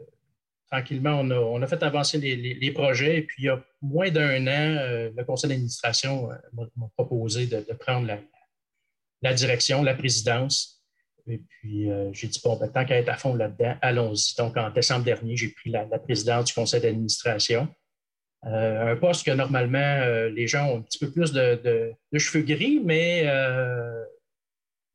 tranquillement, 0.70 1.20
on 1.20 1.62
a, 1.62 1.66
fait 1.66 1.82
avancer 1.82 2.18
les, 2.18 2.72
projets. 2.72 3.18
Et 3.18 3.22
puis, 3.22 3.44
il 3.44 3.46
y 3.46 3.48
a 3.48 3.62
moins 3.80 4.10
d'un 4.10 4.46
an, 4.46 4.76
euh, 4.78 5.10
le 5.16 5.24
conseil 5.24 5.48
d'administration 5.48 6.30
euh, 6.30 6.64
m'a 6.76 6.88
proposé 6.96 7.46
de, 7.46 7.60
prendre 7.72 8.06
la, 9.22 9.34
direction, 9.34 9.82
la 9.82 9.94
présidence. 9.94 10.77
Et 11.28 11.38
puis, 11.38 11.90
euh, 11.90 12.10
j'ai 12.12 12.28
dit, 12.28 12.40
bon, 12.42 12.56
ben, 12.56 12.68
tant 12.68 12.84
qu'à 12.84 12.96
être 12.96 13.08
à 13.08 13.16
fond 13.16 13.34
là-dedans, 13.34 13.76
allons-y. 13.82 14.34
Donc, 14.36 14.56
en 14.56 14.70
décembre 14.70 15.04
dernier, 15.04 15.36
j'ai 15.36 15.48
pris 15.48 15.70
la, 15.70 15.84
présidence 15.98 16.46
du 16.46 16.54
conseil 16.54 16.80
d'administration. 16.80 17.68
un 18.42 18.96
poste 18.96 19.26
que 19.26 19.32
normalement, 19.32 20.28
les 20.30 20.46
gens 20.46 20.68
ont 20.68 20.78
un 20.78 20.82
petit 20.82 20.98
peu 20.98 21.10
plus 21.10 21.32
de, 21.32 21.92
cheveux 22.18 22.44
gris, 22.44 22.80
mais 22.82 23.26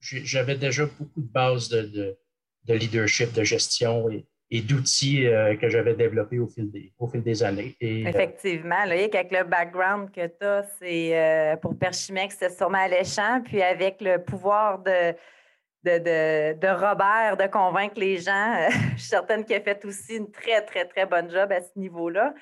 j'avais 0.04 0.56
déjà 0.56 0.86
beaucoup 0.86 1.22
de 1.22 1.32
bases 1.32 1.70
de, 1.70 2.18
leadership, 2.68 3.34
de 3.34 3.44
gestion 3.44 4.10
et, 4.10 4.26
d'outils 4.62 5.26
euh, 5.26 5.56
que 5.56 5.68
j'avais 5.68 5.96
développés 5.96 6.38
au 6.38 6.48
fil 6.48 6.70
des, 6.70 6.94
au 7.00 7.08
fil 7.08 7.24
des 7.24 7.42
années. 7.42 7.76
Et, 7.82 8.06
euh, 8.06 8.10
Effectivement, 8.10 8.76
avec 8.84 9.32
le 9.32 9.44
background 9.44 10.12
que 10.12 10.28
tu 10.28 10.46
as, 10.46 10.64
c'est 10.78 11.18
euh, 11.18 11.56
pour 11.56 11.76
Perchimex, 11.76 12.36
c'est 12.38 12.56
sûrement 12.56 12.78
alléchant. 12.78 13.42
Puis 13.44 13.64
avec 13.64 14.00
le 14.00 14.20
pouvoir 14.20 14.78
de, 14.84 15.16
de, 15.84 16.54
de, 16.54 16.68
Robert 16.68 17.38
de 17.38 17.48
convaincre 17.48 18.00
les 18.00 18.18
gens, 18.18 18.70
je 18.96 19.00
suis 19.00 19.10
certaine 19.10 19.44
qu'il 19.46 19.56
a 19.56 19.62
fait 19.62 19.84
aussi 19.86 20.16
une 20.16 20.32
très, 20.32 20.62
très, 20.62 20.86
très 20.86 21.06
bonne 21.06 21.30
job 21.30 21.52
à 21.52 21.62
ce 21.62 21.78
niveau-là. 21.78 22.34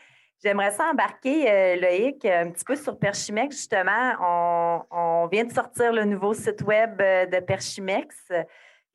J'aimerais 0.43 0.71
ça 0.71 0.85
embarquer, 0.85 1.75
Loïc, 1.79 2.25
un 2.25 2.49
petit 2.49 2.65
peu 2.65 2.75
sur 2.75 2.97
Perchimex. 2.97 3.55
Justement, 3.55 4.13
on, 4.19 4.81
on, 4.89 5.27
vient 5.27 5.43
de 5.43 5.51
sortir 5.51 5.93
le 5.93 6.03
nouveau 6.03 6.33
site 6.33 6.63
web 6.63 6.97
de 6.97 7.39
Perchimex 7.41 8.31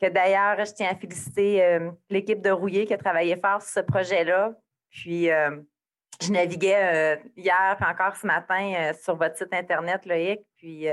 que 0.01 0.09
d'ailleurs, 0.09 0.63
je 0.65 0.73
tiens 0.73 0.91
à 0.91 0.95
féliciter 0.95 1.65
euh, 1.65 1.91
l'équipe 2.11 2.43
de 2.43 2.51
Rouillé 2.51 2.87
qui 2.87 2.95
a 2.95 2.99
travaillé 2.99 3.37
fort 3.37 3.63
sur 3.63 3.71
ce 3.71 3.81
projet-là. 3.81 4.53
Puis, 4.91 5.31
euh, 5.31 5.57
je 6.23 6.31
naviguais 6.31 7.17
euh, 7.17 7.29
hier 7.37 7.77
et 7.81 7.85
encore 7.85 8.17
ce 8.17 8.27
matin 8.27 8.93
sur 9.01 9.17
votre 9.17 9.37
site 9.37 9.53
Internet, 9.53 10.05
Loïc. 10.07 10.41
Puis, 10.57 10.87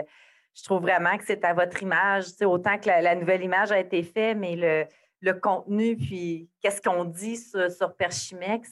je 0.55 0.63
trouve 0.63 0.81
vraiment 0.81 1.17
que 1.17 1.25
c'est 1.25 1.43
à 1.43 1.53
votre 1.53 1.81
image, 1.81 2.25
autant 2.41 2.77
que 2.77 2.87
la, 2.87 3.15
nouvelle 3.15 3.43
image 3.43 3.71
a 3.71 3.79
été 3.79 4.03
faite, 4.03 4.37
mais 4.37 4.87
le, 5.21 5.33
contenu, 5.33 5.95
puis 5.95 6.49
qu'est-ce 6.61 6.81
qu'on 6.81 7.05
dit 7.05 7.37
sur, 7.37 7.95
Perchimex, 7.95 8.69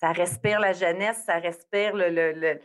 ça 0.00 0.12
respire 0.12 0.60
la 0.60 0.72
jeunesse, 0.72 1.22
ça 1.26 1.38
respire 1.38 1.92
le, 1.94 2.60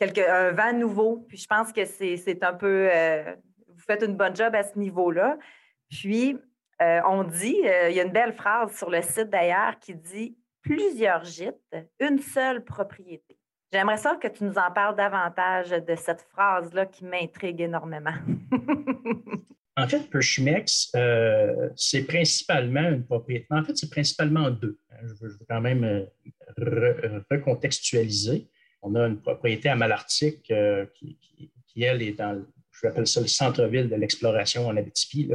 un 0.00 0.50
vent 0.50 0.72
nouveau. 0.72 1.24
Puis, 1.28 1.38
je 1.38 1.46
pense 1.46 1.72
que 1.72 1.84
c'est 1.84 2.42
un 2.42 2.54
peu 2.54 2.90
faites 3.86 4.02
une 4.02 4.16
bonne 4.16 4.34
job 4.34 4.54
à 4.54 4.62
ce 4.62 4.78
niveau-là. 4.78 5.38
Puis, 5.90 6.38
euh, 6.82 7.00
on 7.06 7.24
dit, 7.24 7.60
euh, 7.64 7.90
il 7.90 7.96
y 7.96 8.00
a 8.00 8.04
une 8.04 8.12
belle 8.12 8.32
phrase 8.32 8.76
sur 8.76 8.90
le 8.90 9.02
site 9.02 9.30
d'ailleurs 9.30 9.78
qui 9.78 9.94
dit 9.94 10.36
plusieurs 10.62 11.24
gîtes, 11.24 11.76
une 12.00 12.18
seule 12.18 12.64
propriété. 12.64 13.38
J'aimerais 13.74 13.96
ça 13.96 14.14
que 14.14 14.28
tu 14.28 14.44
nous 14.44 14.54
en 14.56 14.70
parles 14.70 14.94
davantage 14.94 15.70
de 15.70 15.96
cette 15.96 16.24
phrase-là 16.30 16.86
qui 16.86 17.04
m'intrigue 17.04 17.60
énormément. 17.60 18.14
en 19.76 19.88
fait, 19.88 20.08
Pershimex, 20.08 20.92
euh, 20.94 21.70
c'est 21.74 22.04
principalement 22.04 22.88
une 22.88 23.04
propriété. 23.04 23.48
En 23.50 23.64
fait, 23.64 23.76
c'est 23.76 23.90
principalement 23.90 24.48
deux. 24.48 24.78
Hein. 24.92 24.98
Je 25.02 25.26
veux, 25.26 25.36
quand 25.50 25.60
même 25.60 26.06
recontextualiser. 27.28 28.48
On 28.80 28.94
a 28.94 29.08
une 29.08 29.20
propriété 29.20 29.68
à 29.68 29.74
Malartic 29.74 30.52
qui, 30.94 31.82
elle, 31.82 32.02
est 32.02 32.12
dans, 32.12 32.46
je 32.70 32.86
l'appelle 32.86 33.08
ça 33.08 33.20
le 33.22 33.26
centre-ville 33.26 33.88
de 33.88 33.96
l'exploration 33.96 34.68
en 34.68 34.76
Abitibi. 34.76 35.32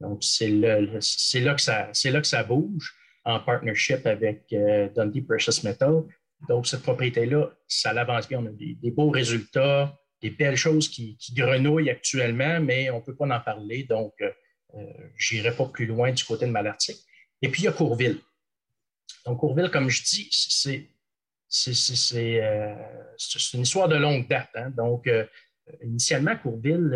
Donc, 0.00 0.24
c'est 0.24 0.48
là, 0.48 0.80
là 0.80 1.54
que 1.54 2.26
ça 2.26 2.42
bouge 2.42 2.94
en 3.26 3.38
partnership 3.38 4.06
avec 4.06 4.46
Dundee 4.94 5.20
Precious 5.20 5.62
Metal. 5.62 6.04
Donc, 6.48 6.66
cette 6.66 6.82
propriété-là, 6.82 7.50
ça 7.68 7.90
avance 7.90 8.28
bien. 8.28 8.40
On 8.40 8.46
a 8.46 8.50
des, 8.50 8.90
beaux 8.90 9.10
résultats, 9.10 9.96
des 10.20 10.30
belles 10.30 10.56
choses 10.56 10.88
qui, 10.88 11.16
grenouillent 11.34 11.90
actuellement, 11.90 12.60
mais 12.60 12.90
on 12.90 12.98
ne 12.98 13.04
peut 13.04 13.14
pas 13.14 13.26
en 13.26 13.40
parler. 13.40 13.84
Donc, 13.84 14.14
euh, 14.20 14.30
je 15.16 15.36
n'irai 15.36 15.54
pas 15.54 15.66
plus 15.66 15.86
loin 15.86 16.12
du 16.12 16.24
côté 16.24 16.46
de 16.46 16.50
Malartic. 16.50 16.96
Et 17.40 17.48
puis, 17.48 17.62
il 17.62 17.64
y 17.66 17.68
a 17.68 17.72
Courville. 17.72 18.18
Donc, 19.26 19.38
Courville, 19.38 19.70
comme 19.70 19.88
je 19.88 20.02
dis, 20.02 20.28
c'est 21.48 22.16
euh, 22.16 22.74
une 23.54 23.60
histoire 23.60 23.88
de 23.88 23.96
longue 23.96 24.26
date. 24.28 24.50
Hein. 24.54 24.70
Donc, 24.70 25.06
euh, 25.06 25.24
initialement, 25.82 26.36
Courville, 26.36 26.90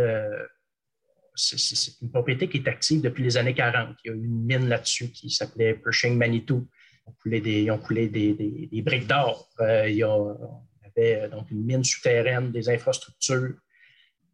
c'est 1.37 2.01
une 2.01 2.11
propriété 2.11 2.49
qui 2.49 2.59
est 2.59 2.69
active 2.69 3.03
depuis 3.03 3.23
les 3.23 3.37
années 3.37 3.55
40. 3.55 3.97
Il 4.05 4.09
y 4.09 4.11
a 4.11 4.17
eu 4.17 4.25
une 4.25 4.45
mine 4.45 4.69
là-dessus 4.69 5.11
qui 5.11 5.31
s'appelait 5.31 5.75
Pershing 5.75 6.17
Manitou. 6.17 6.67
On 7.07 7.13
coulait 7.23 7.41
des, 7.41 7.71
on 7.71 7.79
des, 7.79 8.83
briques 8.85 9.07
d'or. 9.07 9.49
il 9.61 9.95
y 9.95 10.03
avait 10.03 11.29
donc 11.29 11.51
une 11.51 11.65
mine 11.65 11.85
souterraine, 11.85 12.51
des 12.51 12.69
infrastructures. 12.69 13.55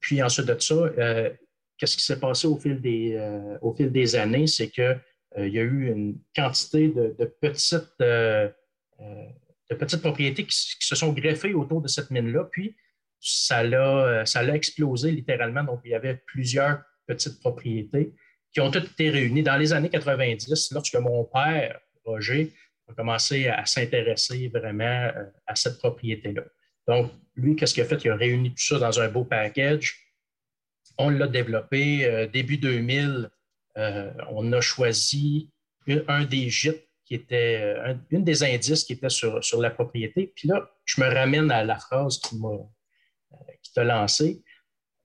Puis 0.00 0.22
ensuite 0.22 0.46
de 0.46 0.58
ça, 0.58 0.90
qu'est-ce 1.82 1.96
qui 1.96 2.04
s'est 2.04 2.20
passé 2.20 2.46
au 2.46 2.56
fil 2.56 2.80
des, 2.80 3.16
euh, 3.16 4.20
années, 4.20 4.46
c'est 4.46 4.70
qu'il 4.70 5.00
euh, 5.36 5.48
y 5.48 5.58
a 5.58 5.62
eu 5.62 5.90
une 5.90 6.16
quantité 6.34 6.86
de, 6.88 7.24
petites, 7.40 8.00
euh, 8.00 8.48
propriétés 10.00 10.46
qui, 10.46 10.56
se 10.78 10.94
sont 10.94 11.12
greffées 11.12 11.54
autour 11.54 11.82
de 11.82 11.88
cette 11.88 12.12
mine-là, 12.12 12.44
puis 12.52 12.76
ça 13.18 13.64
l'a, 13.64 14.24
ça 14.26 14.44
l'a 14.44 14.54
explosé 14.54 15.10
littéralement. 15.10 15.64
Donc, 15.64 15.80
il 15.84 15.90
y 15.90 15.94
avait 15.94 16.22
plusieurs 16.24 16.82
petites 17.04 17.40
propriétés 17.40 18.14
qui 18.52 18.60
ont 18.60 18.70
toutes 18.70 18.92
été 18.92 19.10
réunies 19.10 19.42
dans 19.42 19.56
les 19.56 19.72
années 19.72 19.90
90, 19.90 20.70
lorsque 20.70 20.94
mon 20.94 21.24
père, 21.24 21.80
Roger, 22.04 22.52
a 22.88 22.94
commencé 22.94 23.48
à 23.48 23.64
s'intéresser 23.66 24.48
vraiment 24.48 25.10
à 25.46 25.54
cette 25.54 25.78
propriété-là. 25.78 26.42
Donc, 26.88 27.12
lui, 27.36 27.56
qu'est-ce 27.56 27.74
qu'il 27.74 27.82
a 27.82 27.86
fait? 27.86 28.04
Il 28.04 28.10
a 28.10 28.16
réuni 28.16 28.50
tout 28.50 28.62
ça 28.62 28.78
dans 28.78 29.00
un 29.00 29.08
beau 29.08 29.24
package 29.24 30.02
on 30.98 31.10
l'a 31.10 31.26
développé 31.26 32.04
euh, 32.04 32.26
début 32.26 32.58
2000. 32.58 33.30
Euh, 33.78 34.12
on 34.30 34.52
a 34.52 34.60
choisi 34.60 35.50
un 36.08 36.24
des 36.24 36.48
gîtes 36.48 36.88
qui 37.04 37.14
était, 37.14 37.74
euh, 37.76 37.94
une 38.10 38.24
des 38.24 38.42
indices 38.42 38.84
qui 38.84 38.94
était 38.94 39.08
sur, 39.08 39.40
la 39.60 39.70
propriété. 39.70 40.32
Puis 40.34 40.48
là, 40.48 40.70
je 40.84 41.00
me 41.00 41.08
ramène 41.08 41.50
à 41.50 41.64
la 41.64 41.78
phrase 41.78 42.18
qui 42.18 42.36
m'a 42.38 42.58
qui 43.62 43.72
t'a 43.72 43.84
lancé. 43.84 44.42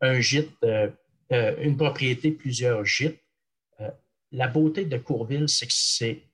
Un 0.01 0.19
gîte, 0.19 0.51
une 1.31 1.77
propriété, 1.77 2.31
plusieurs 2.31 2.83
gîtes. 2.83 3.23
la 4.31 4.47
beauté 4.47 4.83
de 4.83 4.97
Courville, 4.97 5.47
c'est 5.47 5.65
que 5.65 5.73
c'est 5.73 6.26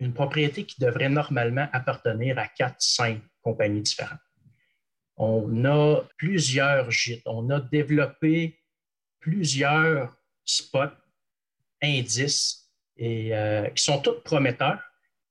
une 0.00 0.14
propriété 0.14 0.64
qui 0.64 0.80
devrait 0.80 1.08
normalement 1.08 1.68
appartenir 1.72 2.38
à 2.38 2.48
quatre, 2.48 2.80
cinq 2.80 3.20
compagnies 3.42 3.82
différentes. 3.82 4.18
On 5.16 5.64
a 5.66 6.02
plusieurs 6.16 6.90
gîtes. 6.90 7.26
On 7.26 7.50
a 7.50 7.60
développé 7.60 8.58
plusieurs 9.20 10.16
spots, 10.44 10.96
indices, 11.82 12.70
et, 12.96 13.34
euh, 13.34 13.68
qui 13.70 13.82
sont 13.82 14.00
tous 14.00 14.20
prometteurs. 14.24 14.80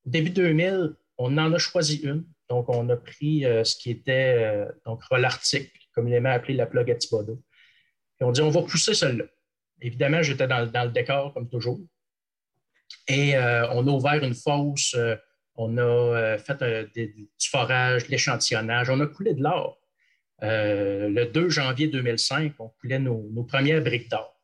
Au 0.05 0.09
début 0.09 0.29
2000, 0.29 0.95
on 1.17 1.37
en 1.37 1.53
a 1.53 1.57
choisi 1.57 1.97
une. 1.97 2.23
Donc, 2.49 2.69
on 2.69 2.87
a 2.89 2.95
pris 2.95 3.45
euh, 3.45 3.63
ce 3.63 3.75
qui 3.75 3.91
était 3.91 4.35
euh, 4.37 4.71
donc 4.85 5.01
communément 5.93 6.29
appelé 6.29 6.53
la 6.53 6.65
plug 6.65 6.89
à 6.89 6.95
Thibodeau. 6.95 7.41
Et 8.19 8.23
on 8.23 8.31
dit, 8.31 8.41
on 8.41 8.49
va 8.49 8.61
pousser 8.61 8.93
celle-là. 8.93 9.25
Évidemment, 9.81 10.21
j'étais 10.21 10.47
dans, 10.47 10.59
le 10.59 10.91
décor, 10.91 11.33
comme 11.33 11.49
toujours. 11.49 11.79
Et 13.07 13.37
on 13.37 13.87
a 13.87 13.91
ouvert 13.91 14.23
une 14.23 14.35
fosse, 14.35 14.95
on 15.55 15.77
a 15.77 16.37
fait 16.37 16.93
du 16.93 17.49
forage, 17.49 18.05
de 18.05 18.11
l'échantillonnage, 18.11 18.89
on 18.89 18.99
a 18.99 19.07
coulé 19.07 19.33
de 19.33 19.41
l'or. 19.41 19.79
Euh, 20.43 21.09
le 21.09 21.25
2 21.25 21.49
janvier 21.49 21.87
2005, 21.87 22.53
on 22.59 22.69
coulait 22.79 22.99
nos, 22.99 23.43
premières 23.43 23.81
briques 23.81 24.09
d'or. 24.09 24.39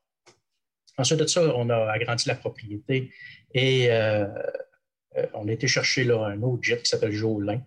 Ensuite 0.98 1.20
de 1.20 1.28
ça, 1.28 1.42
on 1.56 1.70
a 1.70 1.92
agrandi 1.92 2.28
la 2.28 2.36
propriété 2.36 3.12
et 3.54 3.92
euh, 3.92 4.26
euh, 5.18 5.26
on 5.34 5.48
a 5.48 5.52
été 5.52 5.68
chercher 5.68 6.10
un 6.12 6.42
autre 6.42 6.64
jet 6.64 6.82
qui 6.82 6.90
s'appelle 6.90 7.12
Jolin. 7.12 7.62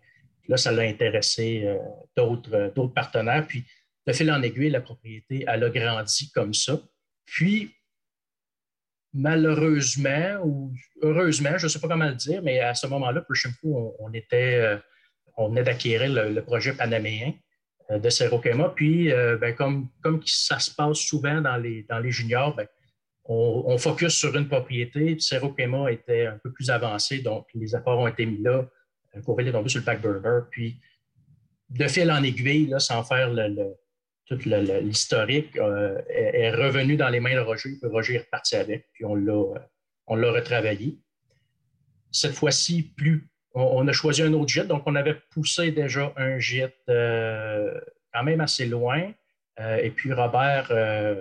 Là, 0.49 0.57
ça 0.57 0.73
l'a 0.73 0.83
intéressé 0.83 1.69
d'autres, 2.17 2.87
partenaires. 2.95 3.47
Puis, 3.47 3.65
de 4.07 4.13
fil 4.15 4.31
en 4.33 4.43
aiguille, 4.43 4.71
la 4.71 4.81
propriété, 4.81 5.45
elle 5.47 5.63
a 5.63 5.69
grandi 5.69 6.31
comme 6.31 6.55
ça. 6.55 6.81
Puis, 7.27 7.75
malheureusement 9.15 10.41
ou 10.45 10.73
heureusement, 11.03 11.57
je 11.57 11.67
ne 11.67 11.69
sais 11.69 11.81
pas 11.81 11.89
comment 11.89 12.09
le 12.09 12.15
dire, 12.15 12.43
mais 12.43 12.61
à 12.61 12.75
ce 12.75 12.87
moment-là, 12.87 13.23
pour 13.23 13.37
on, 13.65 13.95
on, 13.99 14.13
était, 14.13 14.79
on 15.37 15.49
venait 15.49 15.63
d'acquérir 15.63 16.11
le, 16.13 16.41
projet 16.43 16.73
panaméen. 16.73 17.33
Euh, 17.91 17.99
de 17.99 18.11
Serokema. 18.11 18.69
Puis, 18.71 19.11
euh, 19.13 19.39
ben, 19.39 19.55
comme, 19.55 19.89
comme 20.03 20.21
ça 20.27 20.59
se 20.59 20.75
passe 20.75 20.99
souvent 20.99 21.41
dans 21.41 21.57
les, 21.57 21.85
dans 21.89 22.03
juniors, 22.11 22.55
ben, 22.55 22.67
on, 23.25 23.77
focus 23.79 24.15
sur 24.15 24.35
une 24.37 24.49
propriété. 24.49 25.19
Serokema 25.19 25.91
était 25.91 26.27
un 26.27 26.39
peu 26.39 26.53
plus 26.53 26.71
avancé, 26.71 27.19
donc 27.21 27.47
les 27.55 27.75
efforts 27.75 27.99
ont 27.99 28.07
été 28.07 28.27
mis 28.27 28.43
là. 28.43 28.67
Courville 29.25 29.49
est 29.49 29.53
tombé 29.53 29.69
sur 29.69 29.81
le 29.81 29.85
pack 29.85 30.01
burner. 30.01 30.41
Puis, 30.51 30.81
de 31.71 31.87
fil 31.89 32.11
en 32.11 32.23
aiguille, 32.23 32.67
là, 32.67 32.79
sans 32.79 33.03
faire 33.05 33.31
le, 33.33 33.75
tout 34.29 34.39
l'historique, 34.45 35.57
euh, 35.57 35.99
est, 36.09 36.51
revenu 36.51 36.97
dans 36.97 37.09
les 37.09 37.21
mains 37.21 37.35
de 37.35 37.41
Roger. 37.41 37.71
Roger 37.83 38.17
est 38.17 38.19
reparti 38.19 38.57
avec, 38.57 38.87
puis 38.93 39.05
on 39.05 39.15
l'a, 39.15 39.55
l'a 40.11 40.33
retravaillé. 40.33 40.99
Cette 42.11 42.35
fois-ci, 42.35 42.83
plus 42.97 43.29
on, 43.55 43.87
a 43.89 43.93
choisi 43.93 44.23
un 44.23 44.33
autre 44.35 44.53
jet, 44.53 44.67
donc 44.67 44.83
on 44.87 44.95
avait 44.95 45.17
poussé 45.31 45.73
déjà 45.73 46.13
un 46.17 46.39
jet 46.39 46.77
euh, 46.89 47.81
quand 48.13 48.23
même 48.23 48.41
assez 48.41 48.67
loin. 48.67 49.13
Euh, 49.61 49.77
et 49.77 49.91
puis 49.91 50.13
Robert, 50.13 50.69
euh, 50.71 51.21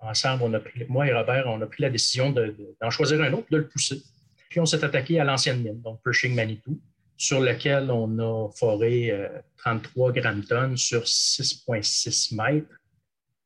ensemble, 0.00 0.42
on 0.44 0.54
a 0.54 0.60
pris, 0.60 0.84
moi 0.88 1.06
et 1.06 1.12
Robert, 1.12 1.46
on 1.46 1.60
a 1.62 1.66
pris 1.66 1.82
la 1.82 1.90
décision 1.90 2.30
d'en 2.30 2.90
choisir 2.90 3.22
un 3.22 3.32
autre, 3.32 3.46
de 3.50 3.58
le 3.58 3.68
pousser. 3.68 4.02
Puis 4.48 4.60
on 4.60 4.66
s'est 4.66 4.84
attaqué 4.84 5.20
à 5.20 5.24
l'ancienne 5.24 5.62
mine, 5.62 5.80
donc 5.80 6.02
Pershing 6.02 6.34
Manitou, 6.34 6.80
sur 7.20 7.40
lequel 7.40 7.90
on 7.90 8.18
a 8.18 8.50
foré 8.52 9.12
33 9.58 10.12
grammes 10.12 10.44
tonnes 10.44 10.78
sur 10.78 11.02
6,6 11.02 12.34
mètres, 12.34 12.66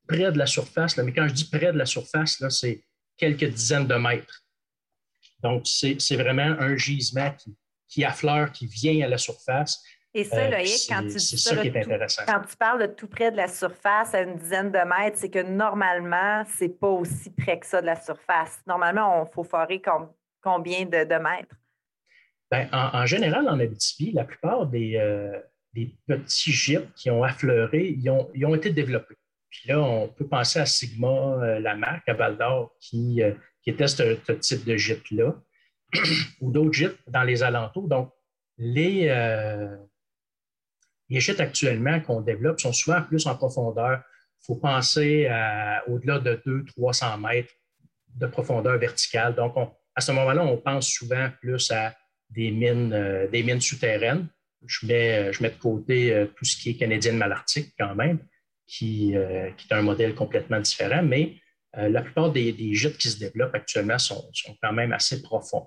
près 0.07 0.31
de 0.31 0.39
la 0.39 0.47
surface. 0.47 0.97
mais 0.99 1.13
quand 1.13 1.27
je 1.27 1.35
dis 1.35 1.51
près 1.51 1.73
de 1.73 1.79
la 1.79 1.87
surface, 1.87 2.41
c'est 2.51 2.85
quelques 3.17 3.47
dizaines 3.47 3.89
de 3.89 3.97
mètres. 3.97 4.45
Donc, 5.43 5.67
c'est 5.67 6.17
vraiment 6.17 6.57
un 6.61 6.77
gisement 6.77 7.33
qui, 7.33 7.57
qui 7.89 8.05
affleure, 8.05 8.53
qui 8.53 8.67
vient 8.67 9.05
à 9.05 9.09
la 9.09 9.19
surface. 9.19 9.83
Et 10.17 10.23
ça, 10.23 10.37
euh, 10.37 10.51
Loïc, 10.51 10.87
quand 10.89 11.03
tu 11.03 11.17
dis 11.17 11.39
ça, 11.39 11.57
qui 11.57 11.67
est 11.67 11.77
intéressant. 11.77 12.23
quand 12.27 12.43
tu 12.49 12.57
parles 12.57 12.83
de 12.83 12.87
tout 12.87 13.09
près 13.09 13.33
de 13.33 13.37
la 13.37 13.49
surface, 13.49 14.15
à 14.15 14.21
une 14.21 14.37
dizaine 14.37 14.71
de 14.71 14.79
mètres, 14.79 15.19
c'est 15.19 15.29
que 15.29 15.43
normalement, 15.43 16.45
c'est 16.57 16.69
pas 16.69 16.89
aussi 16.89 17.31
près 17.31 17.59
que 17.59 17.67
ça 17.67 17.81
de 17.81 17.87
la 17.87 18.01
surface. 18.01 18.61
Normalement, 18.67 19.29
il 19.29 19.35
faut 19.35 19.43
forer 19.43 19.83
combien 20.41 20.85
de, 20.85 21.19
mètres? 21.19 21.57
Ben, 22.55 22.69
en, 22.73 23.05
général, 23.05 23.49
en 23.49 23.59
Abitibi, 23.59 24.13
la 24.13 24.23
plupart 24.23 24.67
des, 24.67 24.97
euh, 24.97 25.41
petits 26.07 26.53
gîtes 26.53 26.95
qui 26.95 27.11
ont 27.11 27.25
affleuré, 27.25 27.97
ils 27.99 28.09
ont, 28.09 28.55
été 28.55 28.71
développés. 28.71 29.17
Puis 29.51 29.69
là, 29.69 29.81
on 29.81 30.07
peut 30.07 30.29
penser 30.29 30.61
à 30.61 30.67
Sigma, 30.67 31.09
euh, 31.09 31.59
la 31.59 31.75
marque 31.75 32.09
à 32.09 32.15
Val 32.15 32.39
d'Or, 32.39 32.73
qui, 32.79 33.21
qui 33.61 33.71
était 33.71 33.89
ce, 33.89 34.15
type 34.35 34.65
de 34.65 34.77
gîte-là. 34.77 35.35
ou 36.41 36.53
d'autres 36.53 36.73
gîtes 36.73 36.99
dans 37.09 37.25
les 37.25 37.43
alentours. 37.43 37.89
Donc, 37.89 38.13
les, 38.57 39.09
euh, 39.09 39.77
les 41.09 41.19
gîtes 41.19 41.41
actuellement 41.41 41.99
qu'on 42.01 42.21
développe 42.21 42.61
sont 42.61 42.73
souvent 42.73 43.03
plus 43.03 43.27
en 43.27 43.35
profondeur. 43.35 44.01
Il 44.43 44.47
faut 44.47 44.57
penser 44.57 45.29
au-delà 45.89 46.21
de 46.21 46.41
200-300 46.47 47.21
mètres 47.21 47.53
de 48.15 48.27
profondeur 48.29 48.79
verticale. 48.79 49.35
Donc, 49.35 49.57
à 49.97 50.01
ce 50.01 50.13
moment-là, 50.13 50.45
on 50.45 50.57
pense 50.57 50.89
souvent 50.89 51.31
plus 51.41 51.71
à 51.73 51.95
des 52.31 52.51
mines, 52.51 52.93
euh, 52.93 53.29
des 53.29 53.43
mines 53.43 53.61
souterraines. 53.61 54.29
Je 54.67 54.87
mets, 54.87 55.33
je 55.33 55.43
mets 55.43 55.51
de 55.51 55.59
côté 55.59 56.13
euh, 56.13 56.27
tout 56.27 56.45
ce 56.45 56.57
qui 56.57 56.71
est 56.71 56.77
canadien 56.77 57.13
malarctique 57.13 57.75
quand 57.79 57.95
même, 57.95 58.19
qui, 58.67 59.15
qui, 59.57 59.67
est 59.69 59.75
un 59.75 59.83
modèle 59.83 60.15
complètement 60.15 60.59
différent, 60.59 61.03
mais 61.03 61.37
la 61.77 62.01
plupart 62.01 62.33
des, 62.33 62.53
des, 62.53 62.73
gîtes 62.73 62.97
qui 62.97 63.09
se 63.09 63.19
développent 63.19 63.55
actuellement 63.55 63.99
sont, 63.99 64.25
quand 64.63 64.73
même 64.73 64.93
assez 64.93 65.21
profonds 65.21 65.67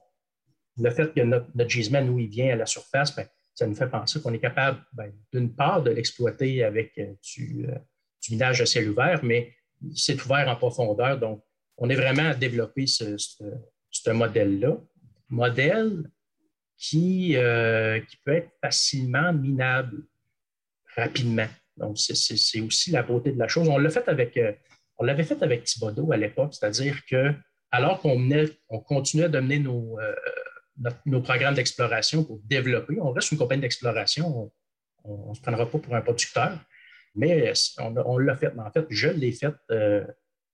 le 0.78 0.92
fait 0.92 1.14
que 1.14 1.22
notre, 1.22 1.68
gisement, 1.68 2.02
nous, 2.04 2.20
il 2.20 2.28
vient 2.28 2.54
à 2.54 2.56
la 2.56 2.66
surface, 2.66 3.16
ben, 3.16 3.28
ça 3.54 3.66
nous 3.66 3.76
fait 3.76 3.90
penser 3.90 4.22
qu'on 4.22 4.34
est 4.34 4.40
capable, 4.40 4.84
ben, 4.94 5.12
d'une 5.34 5.54
part, 5.56 5.82
de 5.82 5.92
l'exploiter 5.92 6.64
avec 6.64 6.98
euh, 6.98 7.14
du, 7.24 7.66
euh, 7.68 7.76
minage 8.30 8.62
à 8.62 8.66
ciel 8.66 8.90
ouvert, 8.90 9.24
mais 9.24 9.54
c'est 9.96 10.22
ouvert 10.24 10.48
en 10.48 10.56
profondeur. 10.56 11.20
Donc, 11.20 11.44
on 11.78 11.90
est 11.90 11.96
vraiment 11.96 12.30
à 12.30 12.34
développer 12.34 12.86
ce, 12.88 13.16
modèle-là. 14.12 14.78
Modèle 15.30 16.10
qui, 16.78 17.36
qui 18.10 18.18
peut 18.24 18.34
être 18.34 18.52
facilement 18.62 19.34
minable 19.34 20.04
rapidement. 20.96 21.48
Donc, 21.76 21.98
c'est 21.98 22.62
aussi 22.62 22.92
la 22.92 23.04
beauté 23.04 23.32
de 23.32 23.40
la 23.40 23.48
chose. 23.48 23.68
On 23.68 23.78
l'a 23.78 23.90
fait 23.90 24.08
avec, 24.08 24.40
on 24.98 25.04
l'avait 25.04 25.24
fait 25.24 25.42
avec 25.42 25.64
Thibodeau 25.64 26.12
à 26.12 26.18
l'époque, 26.18 26.54
c'est-à-dire 26.54 27.04
que 27.06 27.34
alors 27.72 28.00
qu'on 28.00 28.30
on 28.70 28.80
continuait 28.80 29.30
de 29.30 29.40
mener 29.40 29.60
nos, 29.60 29.98
nos 31.06 31.22
programmes 31.22 31.56
d'exploration 31.56 32.24
pour 32.24 32.40
développer, 32.44 32.98
on 33.00 33.12
reste 33.12 33.32
une 33.32 33.38
compagnie 33.38 33.62
d'exploration, 33.62 34.52
on 35.04 35.30
ne 35.30 35.36
se 35.36 35.42
prendra 35.42 35.70
pas 35.70 35.80
pour 35.80 35.96
un 35.96 36.02
producteur, 36.02 36.60
mais 37.16 37.52
on, 37.80 38.18
l'a 38.18 38.36
fait. 38.36 38.52
En 38.58 38.72
fait, 38.72 38.86
je 38.90 39.08
l'ai 39.08 39.32
fait. 39.32 39.54
Euh, 39.72 40.06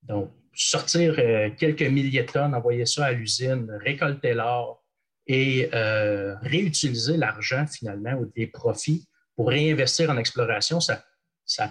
donc, 0.03 0.31
sortir 0.53 1.15
euh, 1.17 1.49
quelques 1.57 1.81
milliers 1.81 2.23
de 2.23 2.31
tonnes, 2.31 2.53
envoyer 2.53 2.85
ça 2.85 3.05
à 3.05 3.11
l'usine, 3.11 3.69
récolter 3.83 4.33
l'or 4.33 4.82
et 5.27 5.69
euh, 5.73 6.35
réutiliser 6.41 7.17
l'argent 7.17 7.65
finalement 7.65 8.13
ou 8.13 8.25
des 8.25 8.47
profits 8.47 9.07
pour 9.35 9.49
réinvestir 9.49 10.09
en 10.09 10.17
exploration, 10.17 10.79
ça, 10.79 11.03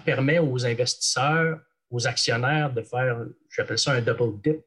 permet 0.05 0.39
aux 0.39 0.65
investisseurs, 0.65 1.59
aux 1.89 2.07
actionnaires 2.07 2.73
de 2.73 2.81
faire, 2.81 3.23
j'appelle 3.49 3.77
ça 3.77 3.93
un 3.93 4.01
double 4.01 4.41
dip, 4.41 4.61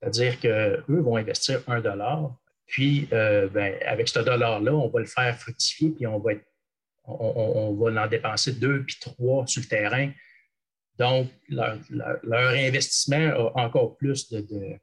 c'est-à-dire 0.00 0.40
qu'eux 0.40 1.00
vont 1.00 1.16
investir 1.16 1.60
un 1.66 1.80
dollar, 1.80 2.34
puis 2.66 3.08
ben, 3.10 3.74
avec 3.84 4.08
ce 4.08 4.20
dollar-là, 4.20 4.72
on 4.72 4.88
va 4.88 5.00
le 5.00 5.06
faire 5.06 5.36
fructifier, 5.38 5.90
puis 5.90 6.06
on 6.06 6.18
va 6.18 6.32
on, 7.04 7.74
va 7.74 8.04
en 8.04 8.06
dépenser 8.06 8.52
deux 8.52 8.84
puis 8.84 8.96
trois 9.00 9.46
sur 9.46 9.62
le 9.62 9.68
terrain. 9.68 10.10
Donc, 10.98 11.28
leur, 11.48 11.78
investissement 12.50 13.52
a 13.56 13.64
encore 13.64 13.96
plus 13.96 14.30
de, 14.30 14.78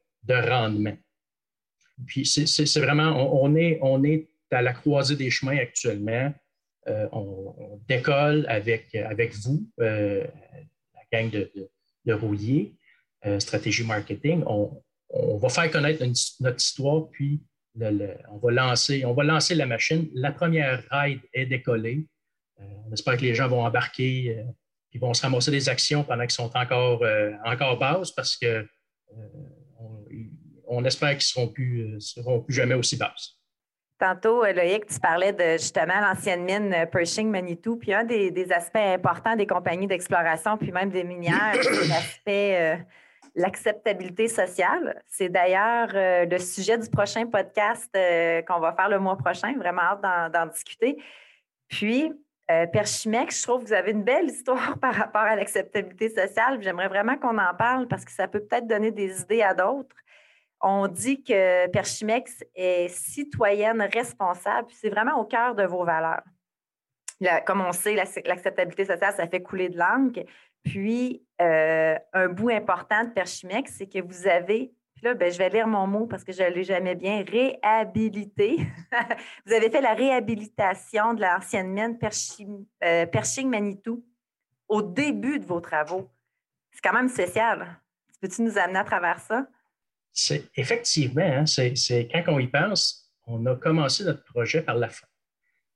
rendement. 0.49 0.97
Puis, 2.05 2.25
c'est 2.25 2.79
vraiment, 2.79 3.41
on, 3.41 3.55
est, 3.55 4.27
à 4.51 4.61
la 4.61 4.73
croisée 4.73 5.15
des 5.15 5.29
chemins 5.29 5.57
actuellement. 5.57 6.33
Euh, 6.87 7.07
on, 7.11 7.81
décolle 7.87 8.45
avec, 8.47 8.89
vous, 9.43 9.67
euh, 9.79 10.25
la 10.93 11.19
gang 11.19 11.29
de, 11.29 11.51
de, 12.05 12.19
euh, 13.25 13.39
Stratégie 13.39 13.83
Marketing. 13.83 14.43
On, 14.45 14.81
va 15.37 15.49
faire 15.49 15.71
connaître 15.71 16.03
notre 16.41 16.57
histoire, 16.57 17.09
puis 17.09 17.41
on, 17.79 18.37
va 18.37 18.51
lancer, 18.51 19.55
la 19.55 19.65
machine. 19.65 20.09
La 20.13 20.31
première 20.31 20.83
ride 20.91 21.21
est 21.33 21.45
décollée. 21.45 22.05
On 22.59 22.91
espère 22.91 23.17
que 23.17 23.21
les 23.21 23.35
gens 23.35 23.47
vont 23.47 23.63
embarquer 23.63 24.37
euh, 24.37 24.43
vont 24.99 25.13
se 25.13 25.21
ramasser 25.21 25.51
des 25.51 25.69
actions 25.69 26.03
pendant 26.03 26.23
qu'ils 26.23 26.31
sont 26.31 26.51
encore, 26.57 27.03
encore 27.45 27.77
basses 27.77 28.11
parce 28.11 28.35
que 28.35 28.67
on, 30.67 30.83
espère 30.85 31.17
qu'ils 31.17 31.93
ne 31.93 31.99
seront, 31.99 32.41
plus, 32.41 32.53
jamais 32.53 32.75
aussi 32.75 32.97
basses. 32.97 33.39
Tantôt, 33.99 34.43
Loïc, 34.45 34.85
tu 34.85 34.99
parlais 34.99 35.33
de 35.33 35.53
justement 35.53 35.99
l'ancienne 35.99 36.43
mine 36.43 36.87
Pershing 36.91 37.29
Manitou. 37.29 37.77
Puis 37.77 37.93
un 37.93 38.03
des, 38.03 38.51
aspects 38.51 38.75
importants 38.75 39.35
des 39.35 39.47
compagnies 39.47 39.87
d'exploration, 39.87 40.55
puis 40.57 40.71
même 40.71 40.91
des 40.91 41.03
minières, 41.03 41.55
c'est 41.61 41.87
l'aspect 41.87 42.85
l'acceptabilité 43.33 44.27
sociale. 44.27 45.01
C'est 45.07 45.29
d'ailleurs 45.29 45.89
le 45.93 46.37
sujet 46.37 46.77
du 46.77 46.89
prochain 46.89 47.25
podcast 47.25 47.91
qu'on 48.47 48.59
va 48.59 48.73
faire 48.73 48.89
le 48.89 48.99
mois 48.99 49.17
prochain. 49.17 49.55
Vraiment 49.57 49.81
hâte 49.81 50.31
d'en 50.33 50.45
discuter. 50.45 50.97
Puis, 51.67 52.11
euh, 52.49 52.65
Perchimex, 52.65 53.39
je 53.39 53.43
trouve 53.43 53.63
que 53.63 53.67
vous 53.67 53.73
avez 53.73 53.91
une 53.91 54.03
belle 54.03 54.25
histoire 54.25 54.77
par 54.81 54.93
rapport 54.93 55.21
à 55.21 55.35
l'acceptabilité 55.35 56.09
sociale. 56.09 56.61
J'aimerais 56.61 56.87
vraiment 56.87 57.17
qu'on 57.17 57.37
en 57.37 57.53
parle 57.53 57.87
parce 57.87 58.05
que 58.05 58.11
ça 58.11 58.27
peut 58.27 58.39
peut-être 58.39 58.67
donner 58.67 58.91
des 58.91 59.21
idées 59.21 59.41
à 59.41 59.53
d'autres. 59.53 59.95
On 60.61 60.87
dit 60.87 61.23
que 61.23 61.67
Perchimex 61.67 62.43
est 62.55 62.87
citoyenne 62.89 63.81
responsable, 63.81 64.67
c'est 64.71 64.89
vraiment 64.89 65.19
au 65.19 65.25
cœur 65.25 65.55
de 65.55 65.63
vos 65.63 65.83
valeurs. 65.83 66.23
comme 67.45 67.61
on 67.61 67.71
sait, 67.71 67.95
l'acceptabilité 67.95 68.85
sociale, 68.85 69.13
ça 69.15 69.27
fait 69.27 69.41
couler 69.41 69.69
de 69.69 69.77
langue. 69.77 70.25
Puis, 70.63 71.23
euh, 71.41 71.97
un 72.13 72.27
bout 72.27 72.49
important 72.49 73.03
de 73.03 73.09
Perchimex, 73.09 73.73
c'est 73.77 73.87
que 73.87 74.01
vous 74.01 74.27
avez 74.27 74.73
puis 74.97 75.05
là, 75.05 75.13
ben, 75.13 75.31
je 75.31 75.37
vais 75.37 75.49
lire 75.49 75.67
mon 75.67 75.85
mot 75.85 76.07
parce 76.07 76.23
que 76.23 76.31
je 76.31 76.41
ne 76.41 76.49
l'ai 76.49 76.63
jamais 76.63 76.95
bien. 76.95 77.23
Réhabilité. 77.23 78.57
Vous 79.45 79.53
avez 79.53 79.69
fait 79.69 79.79
la 79.79 79.93
réhabilitation 79.93 81.13
de 81.13 81.21
l'ancienne 81.21 81.67
mine 81.67 81.99
euh, 82.83 83.05
Pershing-Manitou 83.05 84.03
au 84.67 84.81
début 84.81 85.37
de 85.39 85.45
vos 85.45 85.61
travaux. 85.61 86.09
C'est 86.71 86.81
quand 86.81 86.93
même 86.93 87.09
spécial. 87.09 87.79
Peux-tu 88.19 88.41
nous 88.41 88.57
amener 88.57 88.79
à 88.79 88.83
travers 88.83 89.19
ça? 89.19 89.45
C'est 90.19 90.49
effectivement, 90.55 91.21
hein, 91.21 91.45
c'est, 91.45 92.09
quand 92.11 92.23
on 92.29 92.39
y 92.39 92.47
pense, 92.47 93.07
on 93.27 93.45
a 93.45 93.55
commencé 93.55 94.03
notre 94.03 94.23
projet 94.23 94.63
par 94.63 94.75
la 94.75 94.89
fin. 94.89 95.05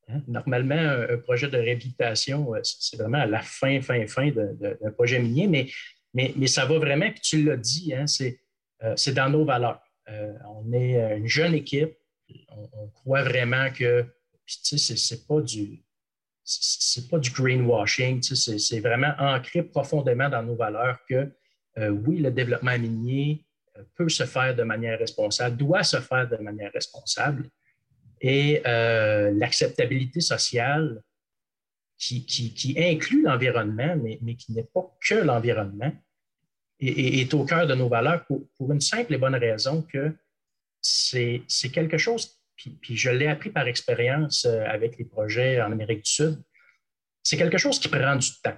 Hein. 0.08 0.23
Normalement, 0.27 1.06
un, 1.10 1.17
projet 1.17 1.47
de 1.47 1.58
réhabilitation, 1.60 2.56
euh, 2.56 2.60
c'est 2.63 2.97
vraiment 2.97 3.19
à 3.19 3.27
la 3.27 3.43
fin, 3.43 3.80
fin, 3.82 4.08
fin 4.08 4.32
d'un 4.32 4.91
projet 4.93 5.19
minier, 5.19 5.45
mais, 5.45 5.67
mais, 6.15 6.47
ça 6.47 6.65
va 6.65 6.80
vraiment, 6.80 7.12
puis 7.12 7.21
tu 7.21 7.43
l'as 7.43 7.56
dit, 7.56 7.93
hein, 7.93 8.08
c'est 8.08 8.39
euh, 8.82 8.95
dans 9.13 9.30
nos 9.30 9.45
valeurs. 9.45 9.80
Euh, 10.10 10.34
on 10.56 10.73
est 10.73 11.17
une 11.17 11.27
jeune 11.27 11.54
équipe. 11.54 11.95
On, 12.49 12.88
croit 12.88 13.21
vraiment 13.21 13.69
que 13.71 14.08
c'est 14.47 15.27
pas 15.27 15.39
du 15.39 15.84
c'est 16.43 17.08
pas 17.10 17.19
du 17.19 17.30
greenwashing, 17.30 18.23
c'est 18.23 18.80
vraiment 18.80 19.13
ancré 19.19 19.62
profondément 19.62 20.30
dans 20.30 20.41
nos 20.41 20.56
valeurs 20.56 20.97
que 21.08 21.32
oui, 21.77 22.17
le 22.17 22.32
développement 22.32 22.77
minier 22.80 23.45
peut 23.96 24.10
se 24.10 24.26
faire 24.26 24.56
de 24.56 24.63
manière 24.63 25.00
responsable, 25.00 25.58
doit 25.58 25.84
se 25.84 26.00
faire 26.00 26.28
de 26.28 26.38
manière 26.38 26.72
responsable. 26.74 27.50
Et 28.20 28.62
l'acceptabilité 28.63 30.22
sociale 30.22 31.02
qui, 31.98 32.26
qui, 32.26 32.76
inclut 32.78 33.24
l'environnement, 33.24 33.96
mais, 33.96 34.20
mais, 34.22 34.36
qui 34.36 34.52
n'est 34.54 34.67
pas 34.72 34.96
que 35.08 35.15
l'environnement, 35.15 35.91
est, 36.80 37.34
au 37.34 37.46
cœur 37.46 37.67
de 37.67 37.76
nos 37.76 37.89
valeurs 37.89 38.26
pour, 38.26 38.72
une 38.72 38.82
simple 38.82 39.13
et 39.13 39.17
bonne 39.17 39.36
raison 39.36 39.84
que 39.84 40.15
c'est 40.82 41.72
quelque 41.72 41.98
chose, 41.98 42.41
puis, 42.56 42.96
je 42.96 43.10
l'ai 43.10 43.28
appris 43.28 43.50
par 43.50 43.67
expérience 43.67 44.46
euh, 44.46 44.63
avec 44.67 44.98
les 44.98 45.06
projets 45.06 45.60
en 45.62 45.72
Amérique 45.72 46.04
du 46.04 46.12
Sud, 46.12 46.44
c'est 47.24 47.38
quelque 47.38 47.58
chose 47.58 47.80
qui 47.80 47.88
prend 47.88 48.15
du 48.15 48.30
temps. 48.44 48.58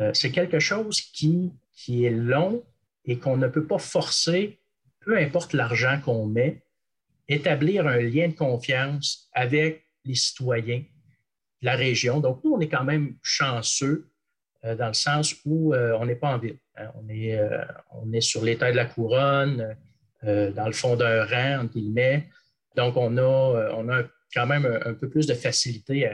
Euh, 0.00 0.12
c'est 0.14 0.32
quelque 0.32 0.58
chose 0.58 1.00
qui, 1.00 1.52
qui 1.72 2.04
est 2.04 2.10
long 2.10 2.64
et 3.04 3.18
qu'on 3.18 3.36
ne 3.36 3.48
peut 3.48 3.66
pas 3.66 3.78
forcer, 3.78 4.60
peu 5.00 5.16
importe 5.16 5.52
l'argent 5.52 6.00
qu'on 6.04 6.26
met, 6.26 6.62
établir 7.28 7.86
un 7.86 7.98
lien 7.98 8.28
de 8.28 8.34
confiance 8.34 9.28
avec 9.32 9.84
les 10.04 10.14
citoyens 10.14 10.80
de 10.80 11.66
la 11.66 11.76
région. 11.76 12.20
Donc, 12.20 12.42
nous, 12.44 12.52
on 12.52 12.60
est 12.60 12.68
quand 12.68 12.84
même 12.84 13.16
chanceux 13.22 14.10
euh, 14.64 14.74
dans 14.74 14.88
le 14.88 14.94
sens 14.94 15.36
où 15.44 15.74
on 15.74 16.06
n'est 16.06 16.16
pas 16.16 16.34
en 16.34 16.38
ville. 16.38 16.58
Hein, 16.80 16.90
on 16.94 17.08
est, 17.08 17.38
euh, 17.38 17.64
on 17.90 18.12
est 18.12 18.20
sur 18.20 18.44
l'état 18.44 18.70
de 18.70 18.76
la 18.76 18.86
couronne, 18.86 19.76
euh, 20.24 20.50
dans 20.52 20.66
le 20.66 20.72
fond 20.72 20.96
d'un 20.96 21.24
rang, 21.24 21.64
entre 21.64 21.74
guillemets. 21.74 22.28
Donc, 22.76 22.96
on 22.96 23.16
a, 23.16 23.20
euh, 23.20 23.72
on 23.76 23.88
a 23.88 24.02
quand 24.34 24.46
même 24.46 24.66
un, 24.84 24.94
peu 24.94 25.08
plus 25.08 25.26
de 25.26 25.34
facilité 25.34 26.08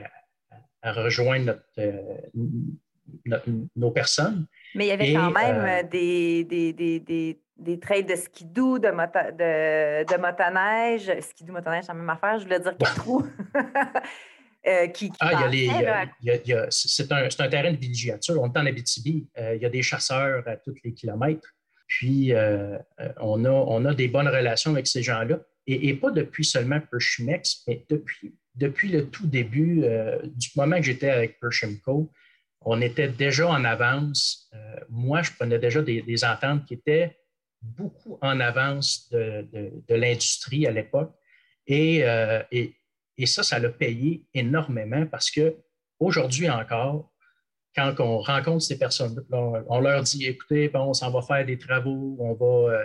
à, 0.83 0.93
rejoindre 0.93 1.57
nos 3.77 3.91
personnes. 3.91 4.47
Mais 4.75 4.87
il 4.87 4.89
y 4.89 4.93
avait 4.93 5.13
quand 5.13 5.31
même 5.31 5.89
des, 5.89 6.45
des, 6.45 6.73
des, 6.73 7.39
des, 7.57 7.81
trails 7.81 8.05
de 8.05 8.15
skidoo, 8.15 8.79
de, 8.79 8.89
de, 8.89 10.05
de 10.05 10.21
motoneige. 10.21 11.21
Skidoo, 11.21 11.53
motoneige, 11.53 11.85
c'est 11.85 11.93
la 11.93 11.95
même 11.95 12.11
affaire, 12.11 12.39
je 12.39 12.45
voulais 12.45 12.61
dire 12.61 12.77
trop. 12.79 13.23
qui, 14.95 15.13
ah, 15.21 15.49
c'est 16.71 17.13
un, 17.13 17.25
un, 17.25 17.49
terrain 17.49 17.73
de 17.73 17.77
villégiature. 17.77 18.41
On 18.41 18.53
est 18.53 18.59
en 18.59 18.67
Abitibi. 18.67 19.29
Euh, 19.39 19.55
il 19.55 19.63
y 19.63 19.67
a 19.67 19.69
des 19.69 19.83
chasseurs 19.83 20.43
à 20.47 20.57
tous 20.57 20.75
les 20.85 20.93
kilomètres. 20.93 21.55
Puis, 21.87 22.33
euh, 22.33 22.77
euh, 23.01 23.13
on, 23.21 23.45
a, 23.45 23.51
on 23.51 23.85
a 23.85 23.95
des 23.95 24.09
bonnes 24.09 24.29
relations 24.29 24.73
avec 24.73 24.87
ces 24.89 25.03
gens-là. 25.03 25.39
Et, 25.69 25.95
pas 25.95 26.11
depuis 26.11 26.45
seulement 26.45 26.81
Pershmex, 26.81 27.65
mais 27.67 27.85
depuis, 27.89 28.37
depuis 28.55 28.89
le 28.89 29.09
tout 29.09 29.27
début, 29.27 29.85
du 30.23 30.49
moment 30.55 30.77
que 30.77 30.85
j'étais 30.85 31.11
avec 31.11 31.41
Pershimco, 31.41 32.09
on 32.69 32.81
était 32.81 33.09
déjà 33.09 33.49
en 33.49 33.65
avance. 33.65 34.51
moi, 34.91 35.23
je 35.23 35.31
prenais 35.33 35.59
déjà 35.59 35.81
des, 35.83 36.25
ententes 36.25 36.67
qui 36.67 36.75
étaient 36.75 37.17
beaucoup 37.63 38.19
en 38.21 38.41
avance 38.41 39.09
de, 39.11 39.83
l'industrie 39.89 40.67
à 40.67 40.73
l'époque. 40.73 41.15
Et, 41.67 42.05
et, 42.51 43.27
ça, 43.27 43.43
ça 43.43 43.59
l'a 43.59 43.71
payé 43.71 44.27
énormément 44.35 45.07
parce 45.07 45.31
que 45.31 45.57
aujourd'hui 45.99 46.51
encore, 46.51 47.11
quand 47.77 47.95
on 48.01 48.19
rencontre 48.21 48.63
ces 48.63 48.79
personnes 48.79 49.23
on 49.31 49.81
leur 49.81 50.03
dit 50.03 50.27
écoutez, 50.27 50.71
on 50.75 50.95
s'en 50.95 51.11
va 51.11 51.21
faire 51.23 51.45
des 51.45 51.59
travaux, 51.59 52.17
on 52.19 52.33
va, 52.33 52.73
euh, 52.73 52.85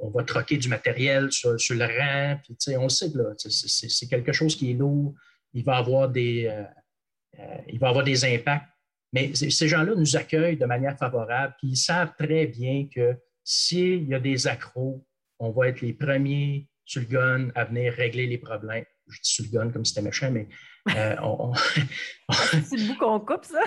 on 0.00 0.24
troquer 0.24 0.56
du 0.56 0.68
matériel 0.68 1.30
sur, 1.30 1.52
le 1.52 1.84
rang, 1.84 2.38
puis 2.42 2.76
on 2.76 2.88
sait 2.88 3.12
que 3.12 3.34
c'est 3.38 4.08
quelque 4.08 4.32
chose 4.32 4.56
qui 4.56 4.72
est 4.72 4.74
lourd, 4.74 5.14
il 5.54 5.64
va 5.64 5.78
euh, 5.80 6.64
euh, 7.38 7.56
il 7.68 7.78
va 7.78 7.88
avoir 7.88 8.04
des 8.04 8.24
impacts. 8.24 8.66
Mais 9.12 9.34
ces 9.34 9.68
gens-là 9.68 9.94
nous 9.94 10.16
accueillent 10.16 10.58
de 10.58 10.66
manière 10.66 10.98
favorable, 10.98 11.54
puis 11.58 11.68
ils 11.68 11.76
savent 11.76 12.12
très 12.18 12.46
bien 12.46 12.86
que 12.94 13.16
s'il 13.42 14.08
y 14.08 14.14
a 14.14 14.20
des 14.20 14.46
accros, 14.46 15.04
on 15.38 15.50
va 15.50 15.68
être 15.68 15.80
les 15.80 15.94
premiers 15.94 16.68
sur 16.84 17.00
le 17.02 17.06
gun 17.06 17.48
à 17.54 17.64
venir 17.64 17.92
régler 17.94 18.26
les 18.26 18.38
problèmes 18.38 18.84
je 19.10 19.20
dis 19.20 19.30
sur 19.30 19.44
le 19.44 19.50
gun 19.50 19.70
comme 19.70 19.84
si 19.84 19.94
c'était 19.94 20.04
méchant, 20.04 20.30
mais 20.30 20.48
euh, 20.96 21.16
on, 21.22 21.52
C'est 22.64 22.76
le 22.76 22.88
bout 22.88 22.98
qu'on 22.98 23.20
coupe, 23.20 23.44
ça? 23.44 23.62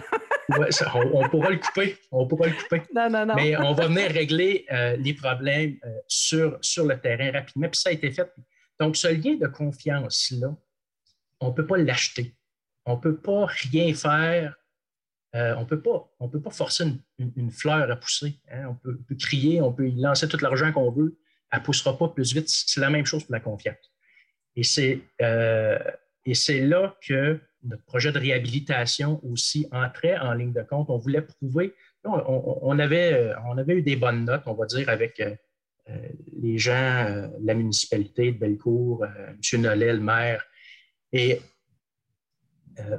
on, 0.96 1.30
pourra 1.30 1.50
le 1.50 1.58
couper. 1.58 1.98
On 2.12 2.28
pourra 2.28 2.48
le 2.48 2.54
couper. 2.54 2.82
Non, 2.94 3.10
non, 3.10 3.26
non. 3.26 3.36
Mais 3.36 3.58
on 3.58 3.74
va 3.74 3.88
venir 3.88 4.12
régler 4.12 4.66
euh, 4.72 4.96
les 4.98 5.14
problèmes 5.14 5.78
euh, 5.86 5.90
sur, 6.08 6.58
sur 6.62 6.86
le 6.86 7.00
terrain 7.00 7.32
rapidement. 7.32 7.70
Puis 7.70 7.82
ça 7.82 7.90
a 7.90 7.94
été 7.94 8.12
fait. 8.12 8.32
Donc, 8.80 8.98
ce 8.98 9.08
lien 9.08 9.36
de 9.36 9.48
confiance-là, 9.48 10.56
on 11.40 11.50
ne 11.50 11.54
peut 11.54 11.68
pas 11.68 11.78
l'acheter. 11.78 12.36
On 12.86 12.96
ne 12.96 13.02
peut 13.02 13.18
pas 13.18 13.46
rien 13.46 13.94
faire. 13.94 14.56
On 15.34 15.62
ne 15.62 16.28
peut 16.28 16.42
pas 16.42 16.50
forcer 16.52 16.86
une, 17.18 17.52
fleur 17.52 17.90
à 17.90 17.96
pousser. 17.96 18.40
Hein. 18.52 18.68
On, 18.70 18.76
peut, 18.76 19.16
crier, 19.18 19.62
on 19.62 19.72
peut 19.72 19.88
y 19.88 20.00
lancer 20.00 20.28
tout 20.28 20.38
l'argent 20.42 20.72
qu'on 20.72 20.92
veut. 20.92 21.18
Elle 21.52 21.60
ne 21.60 21.66
poussera 21.66 21.98
pas 21.98 22.10
plus 22.10 22.34
vite. 22.34 22.50
C'est 22.50 22.82
la 22.82 22.90
même 22.90 23.06
chose 23.06 23.24
pour 23.24 23.34
la 23.34 23.40
confiance. 23.40 23.92
Et 24.56 24.64
c'est 24.64 25.02
et 26.26 26.36
c'est 26.36 26.62
là 26.62 26.96
que 27.06 27.40
notre 27.64 27.84
projet 27.84 28.12
de 28.12 28.20
réhabilitation 28.20 29.20
aussi 29.24 29.68
entrait 29.72 30.18
en 30.18 30.34
ligne 30.34 30.54
de 30.54 30.62
compte. 30.62 30.90
On 30.90 30.98
voulait 30.98 31.22
prouver, 31.22 31.74
on, 32.04 32.80
avait, 32.80 33.34
on 33.46 33.58
avait 33.58 33.76
eu 33.76 33.82
des 33.82 33.96
bonnes 33.96 34.26
notes, 34.26 34.44
on 34.46 34.54
va 34.54 34.66
dire, 34.66 34.90
avec 34.90 35.20
euh, 35.20 35.36
euh, 35.90 36.08
les 36.42 36.58
gens, 36.58 37.06
euh, 37.08 37.28
la 37.44 37.54
municipalité 37.54 38.32
de 38.32 38.38
Bellecour, 38.38 39.06
M. 39.06 39.62
Nollet, 39.62 39.94
le 39.94 40.00
maire. 40.00 40.44
Et 41.12 41.40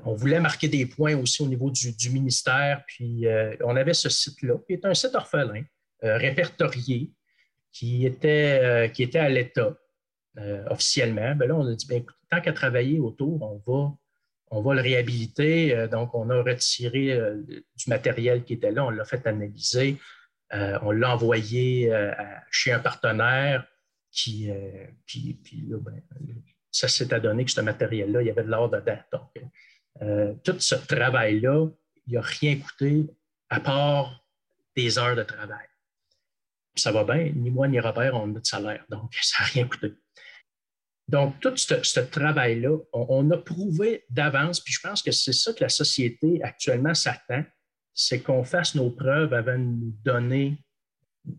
on 0.04 0.14
voulait 0.14 0.40
marquer 0.40 0.68
des 0.68 0.86
points 0.86 1.16
aussi 1.16 1.42
au 1.42 1.46
niveau 1.46 1.70
du, 1.70 2.10
ministère. 2.10 2.84
Puis 2.86 3.24
on 3.64 3.76
avait 3.76 3.94
ce 3.94 4.08
site-là, 4.08 4.54
qui 4.66 4.74
est 4.74 4.84
un 4.84 4.94
site 4.94 5.14
orphelin, 5.14 5.62
répertorié, 6.02 7.12
qui 7.72 8.06
était, 8.06 8.88
à 9.14 9.28
l'État. 9.28 9.76
Euh, 10.38 10.64
officiellement, 10.70 11.34
ben 11.34 11.46
là, 11.46 11.54
on 11.54 11.66
a 11.66 11.74
dit, 11.74 11.86
ben, 11.86 12.02
tant 12.30 12.40
qu'à 12.40 12.54
travailler 12.54 12.98
autour, 12.98 13.42
on 14.50 14.62
va, 14.62 14.74
le 14.74 14.80
réhabiliter. 14.80 15.76
Euh, 15.76 15.88
donc, 15.88 16.14
on 16.14 16.30
a 16.30 16.42
retiré 16.42 17.12
euh, 17.12 17.42
du 17.42 17.84
matériel 17.88 18.44
qui 18.44 18.54
était 18.54 18.70
là, 18.70 18.86
on 18.86 18.90
l'a 18.90 19.04
fait 19.04 19.26
analyser, 19.26 19.98
on 20.82 20.90
l'a 20.90 21.14
envoyé 21.14 21.90
chez 22.50 22.72
un 22.72 22.78
partenaire 22.78 23.66
qui, 24.10 24.50
ben, 24.50 26.02
ça 26.72 26.88
s'est 26.88 27.12
adonné 27.14 27.44
que 27.44 27.52
ce 27.52 27.60
matériel-là, 27.60 28.22
il 28.22 28.26
y 28.26 28.30
avait 28.30 28.42
de 28.42 28.48
l'or 28.48 28.70
dedans. 28.70 28.98
Donc, 29.12 30.42
tout 30.42 30.58
ce 30.58 30.74
travail-là, 30.74 31.68
il 32.06 32.14
n'a 32.14 32.20
rien 32.20 32.58
coûté 32.58 33.06
à 33.50 33.60
part 33.60 34.24
des 34.74 34.98
heures 34.98 35.16
de 35.16 35.22
travail. 35.22 35.66
ça 36.74 36.90
va 36.90 37.04
bien, 37.04 37.30
ni 37.34 37.50
moi 37.50 37.68
ni 37.68 37.78
Robert, 37.78 38.14
on 38.14 38.34
a 38.34 38.40
de 38.40 38.46
salaire, 38.46 38.84
donc 38.88 39.14
ça 39.22 39.42
n'a 39.42 39.48
rien 39.50 39.68
coûté. 39.68 39.92
Donc, 41.08 41.40
tout 41.40 41.54
ce, 41.56 42.00
travail-là, 42.00 42.78
on, 42.92 43.30
a 43.32 43.36
prouvé 43.36 44.04
d'avance, 44.08 44.60
puis 44.60 44.72
je 44.72 44.80
pense 44.80 45.02
que 45.02 45.10
c'est 45.10 45.34
ça 45.34 45.52
que 45.52 45.62
la 45.62 45.68
société 45.68 46.42
actuellement 46.42 46.94
s'attend, 46.94 47.44
c'est 47.92 48.22
qu'on 48.22 48.44
fasse 48.44 48.74
nos 48.74 48.90
preuves 48.90 49.34
avant 49.34 49.58
de 49.58 49.64
nous 49.64 49.94
donner, 50.02 50.64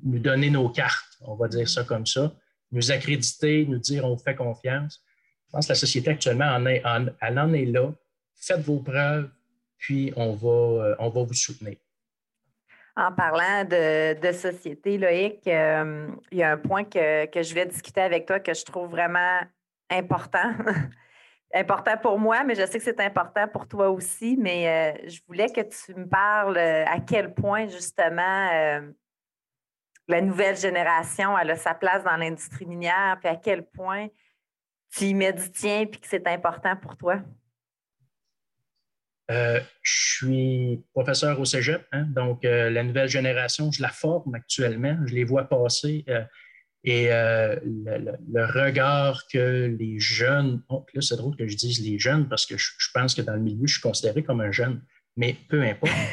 nous 0.04 0.19
donner 0.19 0.52
nos 0.52 0.69
cartes, 0.69 1.17
on 1.22 1.36
va 1.36 1.48
dire 1.48 1.67
ça 1.67 1.84
comme 1.84 2.06
ça, 2.06 2.36
nous 2.72 2.91
accréditer, 2.91 3.65
nous 3.65 3.80
dire 3.80 4.06
on 4.06 4.17
fait 4.17 4.36
confiance. 4.36 5.03
Je 5.54 5.58
pense 5.58 5.68
que 5.68 5.74
la 5.74 5.78
société 5.78 6.10
actuellement, 6.10 6.48
en 6.48 6.66
est, 7.54 7.66
là. 7.66 7.92
Faites 8.34 8.62
vos 8.62 8.80
preuves, 8.80 9.30
puis 9.78 10.12
on 10.16 10.34
va, 10.34 10.50
euh, 10.50 10.96
on 10.98 11.10
va 11.10 11.24
vous 11.24 11.34
soutenir. 11.36 11.78
En 12.98 13.12
parlant 13.12 13.63
de, 13.63 14.32
société, 14.32 14.98
Loïc, 14.98 15.46
euh, 15.46 16.08
il 16.32 16.39
y 16.39 16.44
a 16.44 16.54
un 16.54 16.58
point 16.58 16.84
que, 16.84 17.28
que, 17.28 17.44
je 17.44 17.52
voulais 17.52 17.68
discuter 17.68 18.02
avec 18.02 18.26
toi 18.26 18.39
que 18.39 18.52
je 18.52 18.66
trouve 18.66 18.89
vraiment 18.89 19.42
important. 19.92 20.56
important 21.54 21.98
pour 21.98 22.18
moi, 22.18 22.44
mais 22.44 22.56
je 22.56 22.66
sais 22.66 22.80
que 22.80 22.84
c'est 22.84 23.00
important 23.02 23.48
pour 23.48 23.68
toi 23.68 23.92
aussi. 23.92 24.36
Mais 24.39 24.68
euh, 24.68 25.08
je 25.08 25.20
voulais 25.28 25.50
que 25.50 25.62
tu 25.62 25.94
me 25.94 26.08
parles 26.10 26.58
à 26.58 27.00
quel 27.00 27.32
point, 27.32 27.68
justement, 27.68 28.82
la 30.08 30.22
nouvelle 30.22 30.58
génération 30.58 31.36
a 31.36 31.56
sa 31.56 31.76
place 31.76 32.04
dans 32.04 32.18
l'industrie 32.18 32.66
minière, 32.66 33.20
puis 33.22 33.30
à 33.30 33.36
quel 33.36 33.68
point 33.68 34.08
tu 34.96 35.06
y 35.06 35.14
mets 35.14 35.34
du 35.34 35.52
tien, 35.52 35.86
puis 35.86 36.00
que 36.00 36.08
c'est 36.08 36.28
important 36.28 36.76
pour 36.76 36.98
toi? 36.98 37.22
Euh, 39.32 39.60
je 39.82 40.16
suis 40.16 40.84
professeur 40.94 41.40
au 41.40 41.46
cégep, 41.46 41.86
hein, 41.92 42.04
donc 42.04 42.44
euh, 42.44 42.70
la 42.70 42.84
nouvelle 42.84 43.08
génération, 43.08 43.72
je 43.72 43.82
la 43.82 43.90
forme 43.90 44.36
actuellement, 44.36 44.98
je 45.06 45.16
les 45.16 45.24
vois 45.24 45.46
passer. 45.46 46.04
Euh, 46.10 46.24
et 46.86 47.08
le, 47.08 48.46
regard 48.46 49.26
que 49.32 49.74
les 49.80 50.00
jeunes 50.00 50.62
ont, 50.68 50.86
là 50.94 51.00
c'est 51.02 51.16
drôle 51.16 51.38
que 51.38 51.48
je 51.48 51.56
dise 51.56 51.82
les 51.82 51.98
jeunes 51.98 52.28
parce 52.28 52.46
que 52.46 52.58
je, 52.58 52.90
pense 52.94 53.16
que 53.16 53.22
dans 53.22 53.36
le 53.36 53.40
milieu, 53.40 53.66
je 53.66 53.76
suis 53.76 53.82
considéré 53.82 54.22
comme 54.22 54.42
un 54.42 54.52
jeune, 54.52 54.82
mais 55.16 55.38
peu 55.50 55.62
importe. 55.62 55.94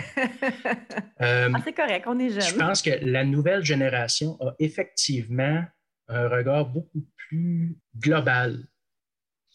Ah, 1.22 1.48
c'est 1.62 1.74
correct, 1.74 2.06
on 2.06 2.18
est 2.18 2.30
jeune. 2.30 2.40
Je 2.40 2.54
pense 2.54 2.80
que 2.80 2.90
la 3.02 3.24
nouvelle 3.24 3.62
génération 3.62 4.38
a 4.40 4.54
effectivement 4.58 5.62
un 6.08 6.28
regard 6.28 6.64
beaucoup 6.64 7.04
plus 7.28 7.76
global 7.94 8.64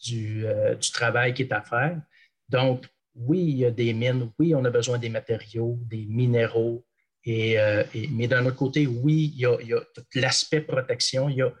du, 0.04 0.44
du 0.80 0.90
travail 0.92 1.34
qui 1.34 1.42
est 1.42 1.52
à 1.52 1.62
faire. 1.62 2.00
Donc, 2.48 2.86
oui, 3.14 3.40
il 3.40 3.56
y 3.56 3.64
a 3.64 3.70
des 3.70 3.92
mines, 3.92 4.30
oui, 4.38 4.54
on 4.54 4.64
a 4.64 4.70
besoin 4.70 4.98
des 4.98 5.08
matériaux, 5.08 5.78
des 5.82 6.06
minéraux, 6.06 6.84
et, 7.26 7.58
euh, 7.58 7.82
mais 8.12 8.28
d'un 8.28 8.46
autre 8.46 8.56
côté, 8.56 8.86
oui, 8.86 9.32
il 9.34 9.40
y 9.40 9.46
a, 9.46 9.80
tout 9.94 10.04
l'aspect 10.14 10.60
protection. 10.60 11.28
Il 11.28 11.36
y 11.36 11.42
a, 11.42 11.52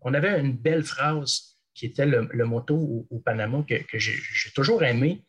on 0.00 0.14
avait 0.14 0.40
une 0.40 0.56
belle 0.56 0.82
phrase 0.82 1.58
qui 1.74 1.86
était 1.86 2.06
le, 2.06 2.44
motto 2.46 3.06
au, 3.10 3.18
Panama 3.20 3.62
que, 3.68 3.98
j'ai 3.98 4.50
toujours 4.54 4.82
aimé. 4.82 5.24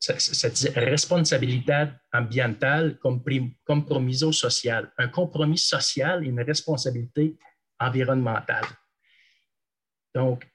Ça, 0.00 0.18
ça, 0.18 0.50
dit 0.50 0.68
responsabilité 0.68 1.86
ambientale, 2.12 2.98
compromiso 3.64 4.32
social. 4.32 4.92
Un 4.98 5.08
compromis 5.08 5.58
social 5.58 6.24
et 6.24 6.28
une 6.28 6.42
responsabilité 6.42 7.36
environnementale. 7.78 8.66
Donc, 10.14 10.46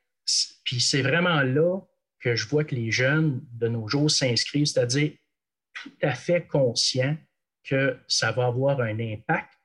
puis 0.64 0.80
c'est 0.80 1.02
vraiment 1.02 1.42
là 1.42 1.80
que 2.20 2.36
je 2.36 2.48
vois 2.48 2.64
que 2.64 2.76
les 2.76 2.92
jeunes 2.92 3.42
de 3.54 3.68
nos 3.68 3.88
jours 3.88 4.10
s'inscrivent, 4.10 4.68
c'est-à-dire 4.68 5.14
tout 5.74 5.92
à 6.02 6.14
fait 6.14 6.46
conscients 6.46 7.18
que 7.64 7.98
ça 8.08 8.32
va 8.32 8.48
avoir 8.48 8.82
un 8.82 9.00
impact. 9.00 9.58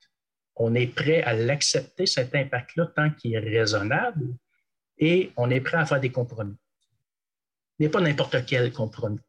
On 0.56 0.74
est 0.74 0.86
prêt 0.86 1.22
à 1.22 1.34
l'accepter, 1.34 2.06
cet 2.06 2.34
impact-là, 2.34 2.86
tant 2.94 3.10
qu'il 3.10 3.34
est 3.34 3.38
raisonnable, 3.38 4.34
et 4.98 5.32
on 5.36 5.50
est 5.50 5.60
prêt 5.60 5.76
à 5.76 5.84
faire 5.84 6.00
des 6.00 6.12
compromis. 6.12 6.56
Mais 7.78 7.90
pas 7.90 8.00
n'importe 8.00 8.46
quel 8.46 8.72
compromis. 8.72 9.20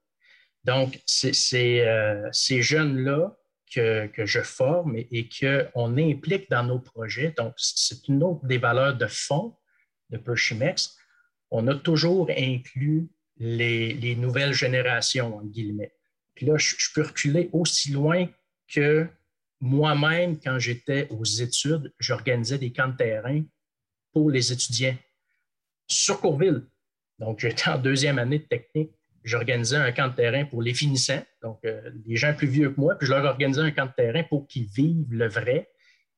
Donc, 0.64 1.02
c'est 1.06 1.88
euh, 1.88 2.30
ces 2.32 2.62
jeunes-là 2.62 3.36
que, 3.74 4.10
je 4.18 4.42
forme 4.42 4.96
et, 4.96 5.08
et 5.12 5.30
qu'on 5.30 5.98
implique 5.98 6.50
dans 6.50 6.64
nos 6.64 6.80
projets. 6.80 7.34
Donc, 7.38 7.54
c'est 7.58 8.08
une 8.08 8.24
autre 8.24 8.46
des 8.46 8.58
valeurs 8.58 8.96
de 8.96 9.08
fond 9.08 9.56
de 10.10 10.18
Pershimex. 10.18 10.98
On 11.52 11.68
a 11.68 11.76
toujours 11.76 12.30
inclus 12.36 13.08
les, 13.40 14.16
nouvelles 14.16 14.54
générations, 14.54 15.38
en 15.38 15.44
guillemets. 15.44 15.94
Puis 16.36 16.46
là, 16.46 16.58
je, 16.58 16.76
peux 16.94 17.04
reculer 17.04 17.50
aussi 17.54 17.92
loin 17.92 18.28
que 18.68 19.08
moi-même, 19.60 20.40
quand 20.40 20.60
j'étais 20.60 21.08
aux 21.10 21.24
études, 21.24 21.94
j'organisais 22.00 22.58
des 22.58 22.72
camps 22.72 22.90
de 22.90 22.98
terrain 22.98 23.44
pour 24.12 24.30
les 24.30 24.52
étudiants 24.52 24.96
sur 25.88 26.20
Courville. 26.20 26.64
Donc, 27.20 27.40
j'étais 27.40 27.70
en 27.70 27.80
deuxième 27.80 28.20
année 28.20 28.40
de 28.40 28.46
technique. 28.46 28.92
J'organisais 29.24 29.78
un 29.78 29.92
camp 29.92 30.10
de 30.10 30.16
terrain 30.16 30.46
pour 30.46 30.62
les 30.62 30.74
finissants, 30.74 31.24
donc 31.42 31.60
euh, 31.66 31.90
les 32.06 32.16
gens 32.16 32.34
plus 32.34 32.48
vieux 32.48 32.70
que 32.70 32.80
moi, 32.80 32.96
puis 32.96 33.08
je 33.08 33.12
leur 33.12 33.26
organisais 33.26 33.62
un 33.62 33.72
camp 33.72 33.88
de 33.88 33.92
terrain 33.92 34.24
pour 34.24 34.48
qu'ils 34.48 34.68
vivent 34.68 35.12
le 35.12 35.28
vrai, 35.28 35.70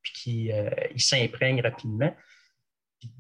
puis 0.02 0.14
qu'ils 0.14 0.52
euh, 0.52 0.70
s'imprègnent 0.98 1.62
rapidement 1.62 2.16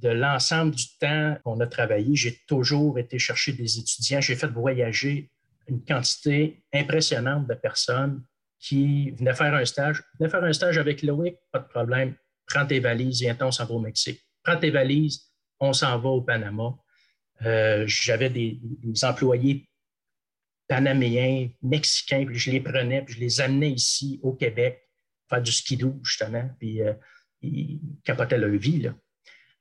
de 0.02 0.10
l'ensemble 0.10 0.76
du 0.76 0.86
temps 1.00 1.38
qu'on 1.44 1.60
a 1.60 1.68
travaillé, 1.68 2.16
j'ai 2.16 2.40
toujours 2.48 3.00
été 3.00 3.20
chercher 3.20 3.54
des 3.54 3.80
étudiants. 3.80 4.22
J'ai 4.22 4.36
fait 4.36 4.48
voyager 4.48 5.32
une 5.68 5.84
quantité 5.84 6.64
impressionnante 6.74 7.48
de 7.48 7.54
personnes 7.54 8.24
qui 8.60 9.12
venaient 9.12 9.36
faire 9.36 9.54
un 9.54 9.66
stage. 9.66 10.04
Venaient 10.20 10.30
faire 10.30 10.44
un 10.44 10.54
stage 10.54 10.78
avec 10.78 11.02
Loïc, 11.02 11.38
pas 11.52 11.60
de 11.60 11.68
problème. 11.68 12.16
Prends 12.46 12.66
tes 12.66 12.80
valises, 12.80 13.22
viens 13.22 13.38
on 13.42 13.52
s'en 13.52 13.66
va 13.66 13.74
au 13.74 13.80
Mexique. 13.80 14.22
Prends 14.44 14.58
tes 14.58 14.72
valises, 14.72 15.32
on 15.60 15.74
s'en 15.74 15.98
va 16.00 16.10
au 16.10 16.22
Panama. 16.22 16.76
Euh, 17.46 17.86
j'avais 17.88 18.30
des, 18.30 18.60
employés 19.04 19.70
panaméens, 20.68 21.50
mexicains, 21.62 22.26
puis 22.26 22.38
je 22.38 22.52
les 22.52 22.60
prenais, 22.60 23.04
puis 23.04 23.16
je 23.16 23.20
les 23.20 23.42
amenais 23.42 23.72
ici 23.72 24.20
au 24.24 24.34
Québec 24.34 24.88
faire 25.30 25.42
du 25.42 25.52
skidoo, 25.52 26.00
justement, 26.04 26.50
puis 26.60 26.82
euh, 26.82 26.94
ils 27.42 27.80
capotaient 28.04 28.38
leur 28.38 28.52
vie. 28.52 28.82
Là. 28.82 28.96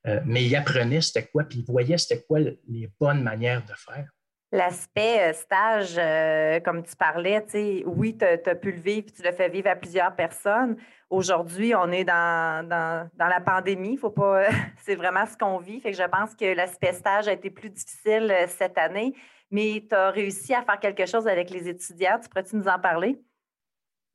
Euh, 0.07 0.21
mais 0.25 0.45
il 0.45 0.55
apprenait 0.55 1.01
c'était 1.01 1.27
quoi, 1.27 1.45
puis 1.45 1.61
il 1.61 1.65
voyait 1.65 1.99
c'était 1.99 2.23
quoi 2.23 2.39
les 2.39 2.91
bonnes 3.01 3.23
manières 3.23 3.63
de 3.65 3.75
faire. 3.75 4.07
L'aspect 4.51 5.29
euh, 5.29 5.33
stage, 5.35 5.97
euh, 5.99 6.61
comme 6.61 6.83
tu 6.83 6.97
parlais, 6.97 7.45
oui, 7.85 8.17
tu 8.17 8.25
as, 8.25 8.55
pu 8.55 8.73
le 8.73 8.81
vivre, 8.81 9.09
tu 9.15 9.23
l'as 9.23 9.33
fait 9.33 9.51
vivre 9.51 9.69
à 9.69 9.77
plusieurs 9.77 10.15
personnes. 10.17 10.77
Aujourd'hui, 11.11 11.75
on 11.75 11.91
est 11.93 12.05
dans, 12.05 12.67
dans, 12.67 13.29
la 13.29 13.41
pandémie. 13.41 13.99
Faut 13.99 14.11
pas, 14.11 14.45
c'est 14.85 14.95
vraiment 14.95 15.27
ce 15.27 15.37
qu'on 15.37 15.59
vit. 15.59 15.81
Fait 15.81 15.91
que 15.91 15.99
je 15.99 16.09
pense 16.09 16.35
que 16.35 16.55
l'aspect 16.55 16.95
stage 16.95 17.29
a 17.29 17.33
été 17.33 17.51
plus 17.51 17.69
difficile 17.69 18.35
cette 18.47 18.79
année, 18.79 19.13
mais 19.51 19.85
tu 19.87 19.95
as 19.95 20.11
réussi 20.11 20.55
à 20.55 20.63
faire 20.63 20.81
quelque 20.81 21.05
chose 21.05 21.29
avec 21.29 21.51
les 21.51 21.69
étudiants. 21.69 22.19
Tu 22.23 22.29
pourrais-tu 22.31 22.57
nous 22.57 22.69
en 22.69 22.79
parler? 22.79 23.21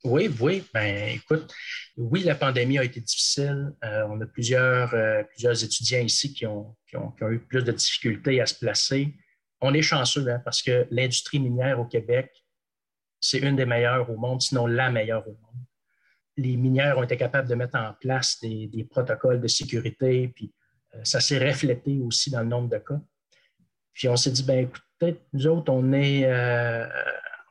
Oui, 0.03 0.29
oui. 0.41 0.63
Ben, 0.73 1.09
écoute, 1.15 1.53
oui, 1.95 2.23
la 2.23 2.35
pandémie 2.35 2.77
a 2.77 2.83
été 2.83 2.99
difficile. 2.99 3.73
on 3.81 4.19
a 4.19 4.25
plusieurs, 4.25 4.93
plusieurs 5.29 5.63
étudiants 5.63 6.01
ici 6.01 6.33
qui 6.33 6.45
ont, 6.45 6.75
qui 6.87 6.97
ont, 6.97 7.13
eu 7.29 7.39
plus 7.39 7.63
de 7.63 7.71
difficultés 7.71 8.41
à 8.41 8.45
se 8.45 8.55
placer 8.55 9.13
on 9.63 9.73
est 9.73 9.81
chanceux 9.81 10.27
hein, 10.27 10.41
parce 10.43 10.61
que 10.61 10.85
l'industrie 10.91 11.39
minière 11.39 11.79
au 11.79 11.85
Québec, 11.85 12.29
c'est 13.19 13.39
une 13.39 13.55
des 13.55 13.65
meilleures 13.65 14.09
au 14.09 14.17
monde, 14.17 14.41
sinon 14.41 14.67
la 14.67 14.91
meilleure 14.91 15.25
au 15.25 15.31
monde. 15.31 15.65
Les 16.35 16.57
minières 16.57 16.97
ont 16.97 17.03
été 17.03 17.15
capables 17.15 17.47
de 17.47 17.55
mettre 17.55 17.77
en 17.77 17.93
place 17.93 18.39
des, 18.41 18.87
protocoles 18.91 19.39
de 19.39 19.47
sécurité, 19.47 20.27
puis 20.35 20.53
euh, 20.95 20.99
ça 21.05 21.21
s'est 21.21 21.39
reflété 21.39 21.97
aussi 22.01 22.29
dans 22.29 22.41
le 22.41 22.47
nombre 22.47 22.67
de 22.67 22.77
cas. 22.77 22.99
Puis 23.93 24.09
on 24.09 24.17
s'est 24.17 24.31
dit, 24.31 24.43
ben 24.43 24.69
peut-être 24.99 25.21
nous 25.31 25.47
autres, 25.47 25.71
on 25.71 25.93
est, 25.93 26.25
euh, 26.25 26.85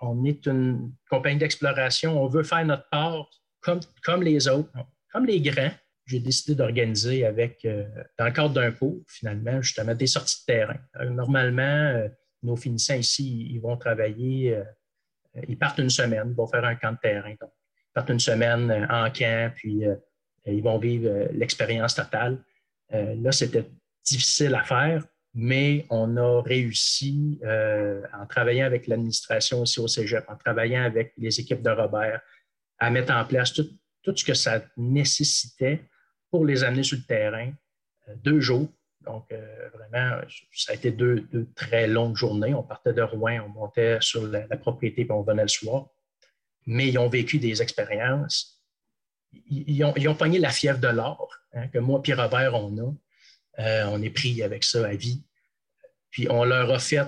on 0.03 0.25
est 0.25 0.47
une 0.47 0.93
compagnie 1.09 1.39
d'exploration, 1.39 2.23
on 2.23 2.27
veut 2.27 2.43
faire 2.43 2.65
notre 2.67 2.89
part 2.91 3.31
comme, 3.61 3.81
comme 4.05 4.23
les 4.23 4.49
autres, 4.49 4.71
comme 5.13 5.25
les 5.25 5.41
grands 5.41 5.73
j'ai 6.07 6.21
décidé 6.21 6.55
d'organiser 6.55 7.25
avec, 7.25 7.65
euh, 7.65 7.85
dans 8.19 8.27
le 8.27 8.33
cadre 8.33 8.55
d'un 8.55 8.73
cours, 8.73 9.03
finalement, 9.09 9.63
justement, 9.63 9.95
des 9.95 10.07
sorties 10.07 10.41
de 10.41 10.53
terrain. 10.53 10.79
Euh, 11.01 11.09
normalement, 11.11 11.63
euh, 11.63 12.09
nos 12.43 12.57
finissants 12.57 12.97
ici, 12.97 13.49
ils 13.51 13.61
vont 13.61 13.77
travailler, 13.77 14.61
ils 15.47 15.57
partent 15.57 15.79
une 15.79 15.91
semaine, 15.91 16.31
ils 16.31 16.35
vont 16.35 16.49
faire 16.49 16.65
un 16.65 16.75
camp 16.75 16.91
de 16.91 16.99
terrain. 17.01 17.31
ils 17.31 17.39
partent 17.95 18.11
une 18.11 18.19
semaine 18.19 18.85
en 18.91 19.09
camp, 19.13 19.53
puis 19.55 19.85
ils 20.47 20.63
vont 20.63 20.77
vivre 20.79 21.29
l'expérience 21.31 21.95
totale. 21.95 22.43
là, 22.91 23.31
c'était 23.31 23.65
difficile 24.05 24.57
à 24.57 24.65
faire, 24.65 25.05
mais 25.35 25.87
on 25.91 26.17
a 26.17 26.43
réussi 26.43 27.41
en 27.43 28.27
travaillant 28.27 28.67
avec 28.67 28.87
l'administration 28.87 29.63
aussi 29.63 29.81
au 29.81 29.89
Cégep, 29.89 30.25
en 30.29 30.37
travaillant 30.37 30.83
avec 30.83 31.15
les 31.17 31.41
équipes 31.41 31.63
de 31.63 31.71
Robert, 31.71 32.21
à 32.79 32.91
mettre 32.91 33.15
en 33.15 33.25
place 33.25 33.53
tout, 33.53 33.69
tout 34.03 34.17
ce 34.17 34.25
que 34.25 34.35
ça 34.35 34.63
nécessitait 34.77 35.85
pour 36.31 36.45
les 36.45 36.65
amener 36.65 36.83
sur 36.83 36.99
le 36.99 37.05
terrain. 37.05 37.53
Euh, 38.09 38.15
deux 38.17 38.41
jours. 38.41 38.69
Donc, 39.03 39.31
euh, 39.33 39.69
vraiment, 39.75 40.21
ça 40.53 40.73
a 40.73 40.75
été 40.77 40.91
deux, 40.93 41.29
très 41.55 41.87
longues 41.87 42.17
journées. 42.17 42.55
On 42.55 42.63
partait 42.63 42.93
de 42.93 43.03
Rouen, 43.03 43.41
on 43.47 43.49
montait 43.49 43.99
sur 44.01 44.27
la, 44.27 44.47
propriété, 44.57 45.05
puis 45.05 45.13
on 45.13 45.23
venait 45.23 45.43
le 45.43 45.49
soir. 45.49 45.89
Mais 46.67 46.89
ils 46.89 46.99
ont 46.99 47.09
vécu 47.09 47.39
des 47.39 47.63
expériences. 47.63 48.63
Ils, 49.51 49.83
ont, 49.85 49.93
ils 49.97 50.09
ont 50.09 50.15
pogné 50.15 50.39
la 50.39 50.51
fièvre 50.51 50.79
de 50.79 50.89
l'or, 50.89 51.29
hein, 51.55 51.67
que 51.69 51.79
moi 51.79 52.01
et 52.05 52.15
Robert, 52.15 52.55
on 52.55 52.79
a. 52.79 52.93
Euh, 53.59 53.85
on 53.87 54.03
est 54.03 54.11
pris 54.11 54.43
avec 54.43 54.65
ça 54.65 54.87
à 54.87 54.95
vie. 54.95 55.23
Puis 56.11 56.27
on 56.31 56.45
leur 56.45 56.71
a 56.71 56.79
fait, 56.79 57.07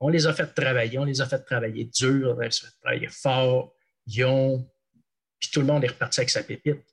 on 0.00 0.08
les 0.08 0.26
a 0.26 0.32
fait 0.32 0.46
travailler, 0.46 0.98
on 0.98 1.04
les 1.04 1.20
a 1.20 1.26
fait 1.26 1.40
travailler 1.40 1.84
dur, 1.84 2.34
on 2.36 2.40
les 2.40 2.46
a 2.46 2.50
fait 2.50 2.80
travailler 2.80 3.08
fort. 3.08 3.74
Ils 4.06 4.24
ont, 4.24 4.66
puis 5.38 5.50
tout 5.52 5.60
le 5.60 5.66
monde 5.66 5.84
est 5.84 5.88
reparti 5.88 6.20
avec 6.20 6.30
sa 6.30 6.42
pépite. 6.42 6.84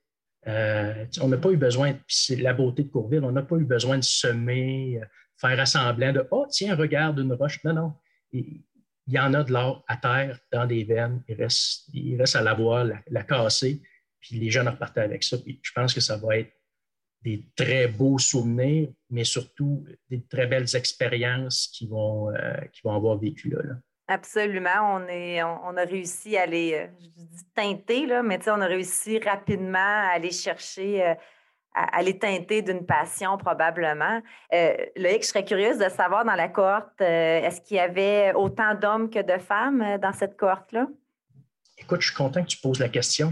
Euh, 0.47 1.05
on 1.21 1.27
n'a 1.27 1.37
pas 1.37 1.51
eu 1.51 1.57
besoin, 1.57 1.93
puis 1.93 2.03
c'est 2.07 2.35
la 2.37 2.53
beauté 2.53 2.83
de 2.83 2.89
Courville, 2.89 3.23
on 3.23 3.31
n'a 3.31 3.41
pas 3.41 3.57
eu 3.57 3.65
besoin 3.65 3.97
de 3.97 4.03
semer, 4.03 4.99
euh, 5.01 5.05
faire 5.37 5.59
assemblant 5.59 6.13
de 6.13 6.25
Oh, 6.31 6.47
tiens, 6.49 6.75
regarde 6.75 7.19
une 7.19 7.33
roche. 7.33 7.63
Non, 7.63 7.73
non. 7.73 7.93
Il, 8.31 8.61
y 9.07 9.19
en 9.19 9.33
a 9.33 9.43
de 9.43 9.51
l'or 9.51 9.83
à 9.87 9.97
terre, 9.97 10.39
dans 10.51 10.67
des 10.67 10.83
veines. 10.83 11.23
Il 11.27 11.35
reste, 11.35 11.89
il 11.93 12.15
reste 12.15 12.35
à 12.35 12.41
l'avoir, 12.41 12.85
la, 12.85 13.01
la, 13.09 13.23
casser. 13.23 13.81
Puis 14.19 14.37
les 14.37 14.51
jeunes 14.51 14.67
repartaient 14.67 15.01
avec 15.01 15.23
ça. 15.23 15.37
Puis 15.39 15.59
je 15.63 15.71
pense 15.73 15.95
que 15.95 15.99
ça 15.99 16.15
va 16.17 16.37
être 16.37 16.51
des 17.21 17.45
très 17.55 17.87
beaux 17.87 18.17
souvenirs, 18.17 18.89
mais 19.09 19.23
surtout 19.23 19.83
des 20.09 20.21
très 20.21 20.47
belles 20.47 20.73
expériences 20.75 21.67
qu'ils 21.73 21.89
vont, 21.89 22.29
euh, 22.29 22.53
vont 22.83 22.93
avoir 22.93 23.17
vécues 23.17 23.49
là. 23.49 23.75
Absolument. 24.09 24.95
On, 24.95 25.07
est, 25.07 25.43
on, 25.43 25.77
a 25.77 25.83
réussi 25.83 26.35
à 26.35 26.47
les, 26.47 26.73
euh, 26.73 26.87
je 26.99 27.23
dis 27.25 27.45
teinter, 27.53 28.07
là, 28.07 28.23
mais 28.23 28.39
on 28.49 28.59
a 28.59 28.65
réussi 28.65 29.19
rapidement 29.19 29.77
à 29.77 30.13
aller 30.15 30.31
chercher, 30.31 31.05
euh, 31.05 31.13
à, 31.75 32.01
les 32.01 32.17
teinter 32.17 32.63
d'une 32.63 32.87
passion 32.87 33.37
probablement. 33.37 34.19
Euh, 34.51 34.73
Loïc, 34.95 35.21
je 35.21 35.27
serais 35.27 35.45
curieuse 35.45 35.77
de 35.77 35.89
savoir 35.89 36.25
dans 36.25 36.33
la 36.33 36.47
cohorte, 36.47 36.99
euh, 37.01 37.41
est-ce 37.41 37.61
qu'il 37.61 37.77
y 37.77 37.79
avait 37.79 38.33
autant 38.33 38.73
d'hommes 38.73 39.11
que 39.11 39.21
de 39.21 39.37
femmes 39.37 39.99
dans 40.01 40.11
cette 40.11 40.35
cohorte-là? 40.35 40.87
Écoute, 41.77 42.01
je 42.01 42.07
suis 42.07 42.15
content 42.15 42.41
que 42.41 42.47
tu 42.47 42.57
poses 42.57 42.79
la 42.79 42.89
question. 42.89 43.29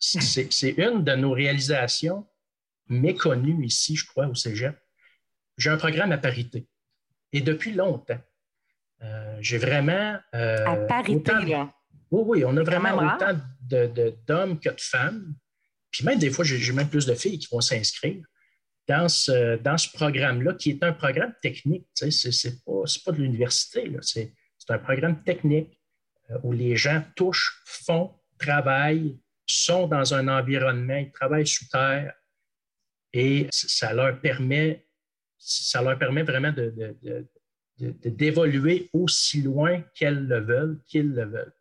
C'est 0.00 0.74
une 0.78 1.04
de 1.04 1.14
nos 1.14 1.32
réalisations 1.32 2.26
méconnues 2.88 3.64
ici, 3.64 3.94
je 3.94 4.06
crois, 4.06 4.26
au 4.26 4.34
Cégep. 4.34 4.76
J'ai 5.56 5.70
un 5.70 5.76
programme 5.76 6.10
à 6.12 6.18
parité. 6.18 6.66
Et 7.32 7.42
depuis 7.42 7.72
longtemps. 7.72 8.18
Euh, 9.02 9.38
j'ai 9.40 9.58
vraiment. 9.58 10.18
Euh, 10.34 10.66
à 10.66 10.76
parité, 10.76 11.32
là. 11.46 11.72
Oui, 12.10 12.22
oui, 12.26 12.44
on 12.44 12.56
a 12.56 12.62
vraiment 12.62 12.96
autant 12.96 13.38
d'hommes 14.26 14.58
que 14.58 14.70
de 14.70 14.80
femmes. 14.80 15.34
Puis 15.90 16.04
même 16.04 16.18
des 16.18 16.30
fois, 16.30 16.44
j'ai 16.44 16.72
même 16.72 16.88
plus 16.88 17.06
de 17.06 17.14
filles 17.14 17.38
qui 17.38 17.48
vont 17.52 17.60
s'inscrire 17.60 18.24
dans 18.88 19.08
ce, 19.08 19.56
dans 19.58 19.78
ce 19.78 19.88
programme-là, 19.92 20.54
qui 20.54 20.70
est 20.70 20.82
un 20.82 20.92
programme 20.92 21.32
technique. 21.42 21.86
Tu 21.94 22.10
sais, 22.10 22.32
ce 22.32 22.48
n'est 22.48 22.54
pas, 22.66 22.82
pas, 23.04 23.12
de 23.12 23.22
l'université, 23.22 23.90
c'est 24.02 24.32
un 24.68 24.78
programme 24.78 25.22
technique 25.22 25.80
euh, 26.30 26.38
où 26.42 26.52
les 26.52 26.76
gens 26.76 27.02
touchent, 27.14 27.62
font, 27.64 28.12
travaillent, 28.38 29.16
sont 29.56 29.86
dans 29.86 30.14
un 30.14 30.28
environnement, 30.28 30.96
ils 30.96 31.12
travaillent 31.12 31.46
sous 31.46 31.68
terre 31.68 32.14
et 33.12 33.48
ça 33.50 33.92
leur 33.92 34.20
permet, 34.20 34.86
ça 35.38 35.82
leur 35.82 35.98
permet 35.98 36.22
vraiment 36.22 36.52
de, 36.52 36.72
d'évoluer 37.78 38.90
aussi 38.92 39.42
loin 39.42 39.82
qu'elles 39.94 40.26
le 40.26 40.40
veulent, 40.40 40.80
qu'ils 40.86 41.12
le 41.12 41.24
veulent. 41.24 41.54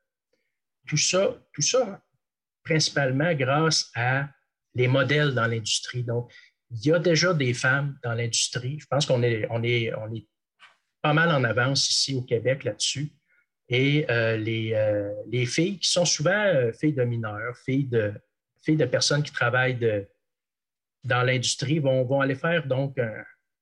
Tout 0.87 0.97
ça, 0.97 1.35
tout 1.53 1.61
ça, 1.61 2.03
principalement 2.63 3.33
grâce 3.33 3.89
à 3.95 4.29
les 4.75 4.87
modèles 4.87 5.33
dans 5.33 5.47
l'industrie. 5.47 6.03
Donc, 6.03 6.31
il 6.71 6.85
y 6.85 6.93
a 6.93 6.99
déjà 6.99 7.33
des 7.33 7.53
femmes 7.53 7.97
dans 8.03 8.13
l'industrie. 8.13 8.79
Je 8.79 8.85
pense 8.85 9.05
qu'on 9.05 9.23
est, 9.23 9.47
on 9.49 9.63
est, 9.63 9.93
on 9.95 10.13
est 10.13 10.27
pas 11.01 11.13
mal 11.13 11.31
en 11.31 11.43
avance 11.43 11.89
ici 11.89 12.15
au 12.15 12.21
Québec 12.21 12.63
là-dessus. 12.63 13.11
Et 13.69 14.05
euh, 14.09 14.35
les, 14.35 14.73
euh, 14.73 15.13
les, 15.27 15.45
filles 15.45 15.77
qui 15.77 15.89
sont 15.89 16.05
souvent 16.05 16.31
euh, 16.31 16.71
filles 16.73 16.93
de 16.93 17.03
mineurs, 17.03 17.55
filles 17.57 17.85
de, 17.85 18.13
filles 18.63 18.77
de 18.77 18.85
personnes 18.85 19.21
qui 19.21 19.31
travaillent 19.31 20.07
dans 21.03 21.21
l'industrie 21.21 21.77
vont, 21.77 22.19
aller 22.19 22.35
faire 22.35 22.65
donc 22.65 22.99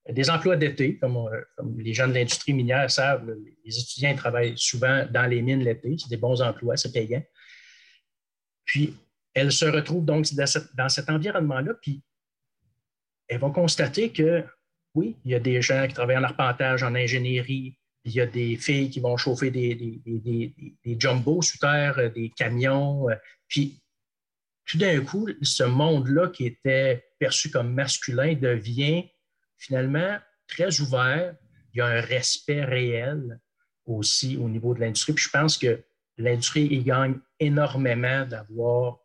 des 0.09 0.29
emplois 0.29 0.55
d'été, 0.55 0.97
comme, 0.97 1.29
les 1.77 1.93
gens 1.93 2.07
de 2.07 2.13
l'industrie 2.13 2.53
minière 2.53 2.89
savent, 2.89 3.29
les 3.63 3.79
étudiants 3.79 4.15
travaillent 4.15 4.57
souvent 4.57 5.05
dans 5.11 5.25
les 5.25 5.41
mines 5.41 5.63
l'été, 5.63 5.97
c'est 5.99 6.09
des 6.09 6.17
bons 6.17 6.41
emplois, 6.41 6.77
c'est 6.77 6.91
payant. 6.91 7.23
Puis, 8.65 8.95
elles 9.33 9.51
se 9.51 9.65
retrouvent 9.65 10.05
donc 10.05 10.25
dans, 10.33 10.89
cet 10.89 11.09
environnement-là, 11.09 11.73
puis 11.81 12.01
elles 13.27 13.39
vont 13.39 13.51
constater 13.51 14.11
que, 14.11 14.43
oui, 14.95 15.15
il 15.25 15.31
y 15.31 15.35
a 15.35 15.39
des 15.39 15.61
gens 15.61 15.85
qui 15.87 15.93
travaillent 15.93 16.17
en 16.17 16.23
arpentage, 16.23 16.81
en 16.81 16.95
ingénierie, 16.95 17.77
il 18.07 18.13
y 18.13 18.21
a 18.21 18.25
des 18.25 18.55
filles 18.55 18.89
qui 18.89 19.01
vont 19.01 19.17
chauffer 19.17 19.51
des, 19.51 19.75
des, 19.75 20.53
des, 20.83 20.97
jumbos 20.97 21.41
sous 21.41 21.57
terre, 21.57 21.99
euh, 21.99 22.09
des 22.09 22.29
camions, 22.29 23.09
euh, 23.09 23.15
puis 23.49 23.83
tout 24.65 24.77
d'un 24.77 25.03
coup, 25.03 25.27
ce 25.41 25.63
monde-là 25.63 26.29
qui 26.29 26.45
était 26.45 27.05
perçu 27.19 27.51
comme 27.51 27.73
masculin 27.73 28.33
devient 28.33 29.09
finalement 29.57 30.17
très 30.47 30.79
ouvert. 30.79 31.35
Il 31.73 31.79
y 31.79 31.81
a 31.81 31.85
un 31.85 32.01
respect 32.01 32.63
réel 32.63 33.39
aussi 33.85 34.37
au 34.37 34.49
niveau 34.49 34.73
de 34.73 34.81
l'industrie. 34.81 35.13
Puis 35.13 35.25
je 35.25 35.29
pense 35.29 35.57
que 35.57 35.83
l'industrie 36.17 36.65
y 36.65 36.83
gagne 36.83 37.19
énormément 37.39 38.25
d'avoir 38.25 38.99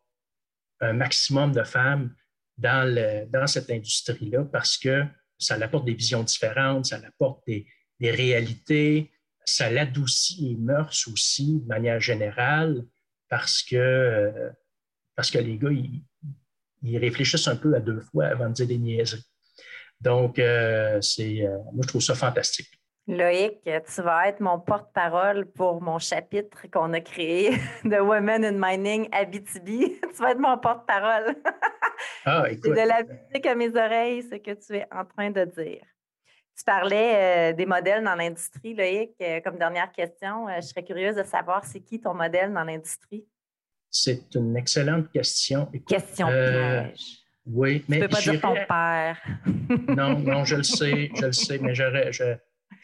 un 0.81 0.93
maximum 0.93 1.53
de 1.53 1.63
femmes 1.63 2.15
dans, 2.59 2.89
le, 2.89 3.27
dans 3.27 3.47
cette 3.47 3.71
industrie-là 3.71 4.45
parce 4.45 4.77
que 4.77 5.05
ça 5.39 5.55
apporte 5.55 5.85
des 5.85 5.95
visions 5.95 6.25
différentes, 6.25 6.87
ça 6.87 7.01
apporte 7.07 7.47
des, 7.47 7.67
des 8.03 8.11
réalités, 8.11 9.11
ça 9.45 9.71
l'adoucit 9.71 10.49
les 10.51 10.57
mœurs 10.57 11.07
aussi 11.11 11.61
de 11.61 11.69
manière 11.69 12.01
générale 12.01 12.85
parce 13.29 13.63
que, 13.63 13.77
euh, 13.77 14.51
parce 15.15 15.31
que 15.31 15.39
les 15.39 15.57
gars, 15.57 15.71
ils, 15.71 16.03
ils 16.83 16.99
réfléchissent 16.99 17.47
un 17.47 17.57
peu 17.57 17.75
à 17.75 17.81
deux 17.81 18.01
fois 18.01 18.27
avant 18.27 18.49
de 18.49 18.55
dire 18.55 18.67
des 18.67 18.79
niaiseries. 18.79 19.25
Donc, 20.01 20.41
euh, 20.41 21.01
c'est, 21.01 21.47
euh, 21.47 21.59
moi, 21.73 21.83
je 21.83 21.89
trouve 21.89 22.03
ça 22.03 22.17
fantastique. 22.17 22.69
Loïc, 23.07 23.61
tu 23.65 24.03
vas 24.03 24.29
être 24.29 24.41
mon 24.41 24.59
porte-parole 24.59 25.47
pour 25.53 25.81
mon 25.81 25.99
chapitre 25.99 26.67
qu'on 26.73 26.93
a 26.93 27.01
créé 27.01 27.51
de 27.85 28.01
Women 28.01 28.45
in 28.45 28.59
Mining 28.59 29.09
Abitibi. 29.13 30.01
tu 30.15 30.23
vas 30.23 30.33
être 30.33 30.41
mon 30.41 30.59
porte-parole. 30.59 31.37
ah, 32.25 32.47
écoute. 32.51 32.65
C'est 32.65 32.83
de 32.83 32.89
la 32.89 33.03
musique 33.05 33.47
à 33.47 33.55
mes 33.55 33.71
oreilles, 33.71 34.23
ce 34.23 34.37
que 34.37 34.53
tu 34.55 34.77
es 34.77 34.87
en 34.93 35.05
train 35.05 35.31
de 35.31 35.45
dire. 35.45 35.85
Tu 36.57 36.65
parlais 36.65 37.55
des 37.55 37.67
modèles 37.67 38.05
dans 38.05 38.15
l'industrie, 38.15 38.75
Loïc. 38.75 39.13
comme 39.43 39.59
dernière 39.59 39.91
question, 39.91 40.47
je 40.57 40.61
serais 40.61 40.85
curieuse 40.85 41.17
de 41.17 41.23
savoir 41.23 41.65
c'est 41.65 41.81
qui 41.81 42.01
ton 42.01 42.15
modèle 42.15 42.53
dans 42.53 42.65
l'industrie? 42.65 43.27
C'est 43.91 44.35
une 44.35 44.57
excellente 44.57 45.11
question. 45.11 45.67
question 45.87 46.29
piège. 46.29 47.23
Oui, 47.45 47.85
mais. 47.89 47.97
Tu 47.97 48.03
peux 48.03 48.09
pas 48.09 48.21
dire 48.21 48.41
ton 48.41 48.55
père. 48.55 49.23
non, 49.97 50.19
non, 50.19 50.45
je 50.45 50.57
le 50.57 50.63
sais, 50.63 51.11
je 51.17 51.27
le 51.27 51.33
sais, 51.33 51.59
mais 51.59 51.75
j'aurais, 51.75 52.11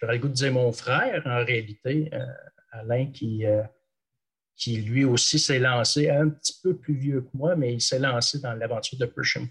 le 0.03 0.19
goût 0.19 0.29
de 0.29 0.33
dire 0.35 0.53
mon 0.53 0.73
frère, 0.73 1.23
en 1.27 1.45
réalité, 1.45 2.11
euh, 2.13 2.27
Alain, 2.73 3.07
qui, 3.07 3.47
euh, 3.47 3.63
qui 4.57 4.77
lui 4.79 5.05
aussi 5.05 5.39
s'est 5.39 5.59
lancé, 5.59 6.11
un 6.11 6.29
petit 6.29 6.59
peu 6.63 6.77
plus 6.77 6.95
vieux 6.95 7.23
que 7.23 7.37
moi, 7.37 7.57
mais 7.57 7.73
il 7.73 7.81
s'est 7.81 7.99
lancé 7.99 8.41
dans 8.41 8.55
l'aventure 8.55 8.99
de 8.99 9.07
Persian 9.07 9.47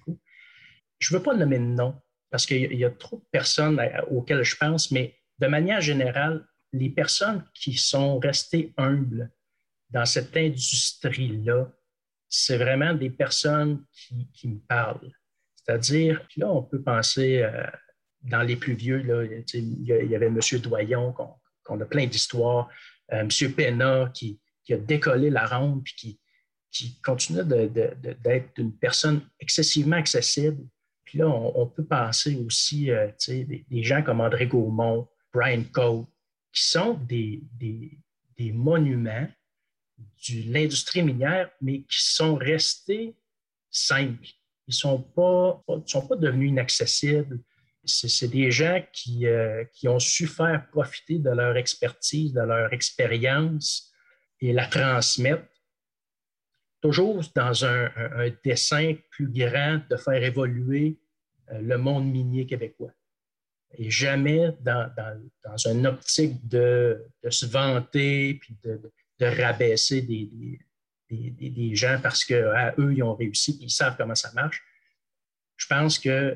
Je 1.00 1.14
ne 1.14 1.18
veux 1.18 1.24
pas 1.24 1.36
nommer 1.36 1.60
de 1.60 1.64
nom, 1.64 1.96
parce 2.30 2.46
qu'il 2.46 2.74
y, 2.74 2.86
a 2.86 2.90
trop 2.90 3.18
de 3.18 3.26
personnes 3.32 3.82
auxquelles 4.10 4.44
je 4.44 4.56
pense, 4.56 4.92
mais 4.92 5.16
de 5.40 5.48
manière 5.48 5.82
générale, 5.82 6.46
les 6.74 6.90
personnes 6.90 7.44
qui 7.54 7.74
sont 7.74 8.20
restées 8.20 8.74
humbles 8.78 9.32
dans 9.90 10.06
cette 10.06 10.36
industrie-là, 10.36 11.72
c'est 12.28 12.58
vraiment 12.58 12.94
des 12.94 13.10
personnes 13.10 13.86
qui, 14.34 14.48
me 14.48 14.60
parlent. 14.60 15.12
C'est-à-dire, 15.56 16.26
là, 16.36 16.52
on 16.52 16.64
peut 16.64 16.82
penser 16.82 17.42
euh, 17.42 17.66
dans 18.24 18.42
les 18.42 18.58
plus 18.58 18.74
vieux, 18.74 19.02
là, 19.02 19.24
il 19.54 19.84
y 19.86 20.16
avait 20.16 20.28
M. 20.28 20.40
Doyon, 20.62 21.14
qu'on 21.64 21.82
a 21.82 21.86
plein 21.86 22.06
d'histoires, 22.06 22.70
euh, 23.14 23.22
M. 23.22 23.54
Pena, 23.54 24.12
qui, 24.14 24.40
a 24.70 24.76
décollé 24.76 25.30
la 25.30 25.46
ronde, 25.46 25.82
puis 25.86 26.20
qui 26.72 27.02
continue 27.02 27.46
d'être 27.46 28.52
une 28.58 28.78
personne 28.78 29.22
excessivement 29.40 29.96
accessible. 29.96 30.62
Puis 31.08 31.20
là, 31.20 31.30
on, 31.30 31.66
peut 31.68 31.86
penser 31.86 32.36
aussi 32.46 32.92
euh, 32.92 33.08
des, 33.30 33.82
gens 33.82 34.04
comme 34.04 34.20
André 34.20 34.46
Gaumont, 34.46 35.08
Brian 35.34 35.64
Coe, 35.72 36.06
qui 36.52 36.64
sont 36.64 36.96
des, 36.96 37.42
monuments 38.38 39.30
de 39.98 40.52
l'industrie 40.52 41.04
minière, 41.04 41.50
mais 41.62 41.84
qui 41.84 42.04
sont 42.04 42.36
restés 42.36 43.16
simples. 43.72 44.28
Ils 44.68 44.72
ne 44.72 44.74
sont 44.74 45.02
pas, 45.02 45.64
devenus 46.18 46.50
inaccessibles. 46.50 47.40
C'est 47.86 48.28
des 48.28 48.52
gens 48.52 48.84
euh, 49.24 49.64
qui 49.72 49.88
ont 49.88 50.00
su 50.00 50.28
faire 50.28 50.68
profiter 50.72 51.20
de 51.20 51.30
leur 51.30 51.56
expertise, 51.56 52.34
de 52.34 52.42
leur 52.42 52.74
expérience 52.74 53.94
et 54.42 54.52
la 54.52 54.66
transmettre, 54.66 55.48
toujours 56.88 57.22
dans 57.36 57.66
un, 57.66 57.90
dessin 58.44 58.96
plus 59.10 59.28
grand 59.28 59.82
de 59.90 59.98
faire 59.98 60.24
évoluer 60.24 60.98
euh, 61.52 61.60
le 61.62 61.78
monde 61.78 62.10
minier 62.10 62.46
québécois. 62.46 62.94
Et 63.78 63.90
jamais 63.90 64.54
dans, 64.62 64.90
dans, 65.44 65.58
une 65.70 65.86
optique 65.86 66.48
de, 66.48 67.06
se 67.30 67.46
vanter 67.46 68.36
puis 68.36 68.56
de, 68.64 68.80
rabaisser 69.20 70.02
des, 70.02 71.76
gens 71.76 72.00
parce 72.02 72.24
qu'eux, 72.24 72.94
ils 72.94 73.04
ont 73.04 73.16
réussi 73.16 73.58
ils 73.62 73.70
savent 73.70 73.98
comment 73.98 74.16
ça 74.16 74.32
marche. 74.34 74.64
Je 75.58 75.68
pense 75.68 76.00
que 76.00 76.36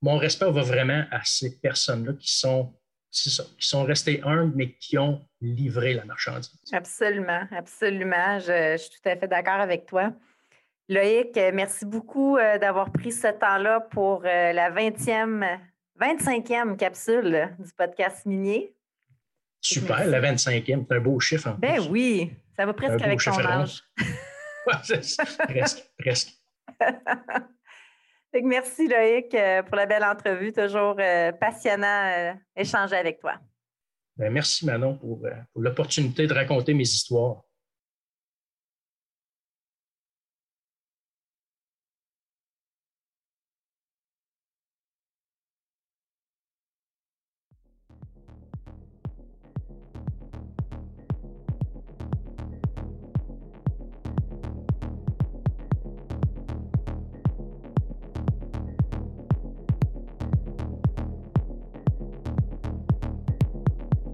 mon 0.00 0.16
respect 0.16 0.50
va 0.50 0.62
vraiment 0.62 1.04
à 1.10 1.20
ces 1.24 1.58
personnes-là 1.60 2.14
qui 2.14 2.32
sont, 2.34 2.72
qui 3.10 3.30
sont 3.58 3.84
restées 3.84 4.20
humbles, 4.24 4.52
mais 4.54 4.72
qui 4.74 4.98
ont 4.98 5.20
livré 5.40 5.94
la 5.94 6.04
marchandise. 6.04 6.52
Absolument, 6.72 7.46
absolument. 7.50 8.38
Je, 8.38 8.72
je 8.72 8.76
suis 8.76 8.90
tout 8.90 9.08
à 9.08 9.16
fait 9.16 9.28
d'accord 9.28 9.60
avec 9.60 9.86
toi. 9.86 10.12
Loïc, 10.90 11.38
merci 11.52 11.84
beaucoup 11.84 12.38
euh, 12.38 12.58
d'avoir 12.58 12.90
pris 12.90 13.12
ce 13.12 13.28
temps-là 13.28 13.80
pour 13.80 14.22
euh, 14.24 14.52
la 14.52 14.70
20e, 14.70 15.58
25e 16.00 16.76
capsule 16.76 17.54
du 17.58 17.70
podcast 17.76 18.24
minier. 18.24 18.74
Super, 19.60 20.06
la 20.06 20.20
25e, 20.20 20.86
c'est 20.88 20.94
un 20.94 21.00
beau 21.00 21.20
chiffre 21.20 21.48
en 21.48 21.54
ben 21.54 21.80
oui, 21.90 22.32
ça 22.56 22.64
va 22.64 22.72
presque 22.72 23.02
avec 23.02 23.20
ton 23.20 23.38
âge. 23.38 23.82
presque, 24.66 25.84
presque. 25.98 26.32
merci 28.42 28.88
Loïc 28.88 29.34
euh, 29.34 29.62
pour 29.62 29.76
la 29.76 29.86
belle 29.86 30.04
entrevue, 30.04 30.52
toujours 30.52 30.96
euh, 30.98 31.32
passionnant 31.32 32.36
euh, 32.56 32.92
avec 32.92 33.20
toi. 33.20 33.34
Ben, 34.16 34.32
merci 34.32 34.66
Manon 34.66 34.96
pour 34.98 35.20
l'opportunité 35.56 36.26
de 36.26 36.34
raconter 36.34 36.74
mes 36.74 36.82
histoires. 36.82 37.42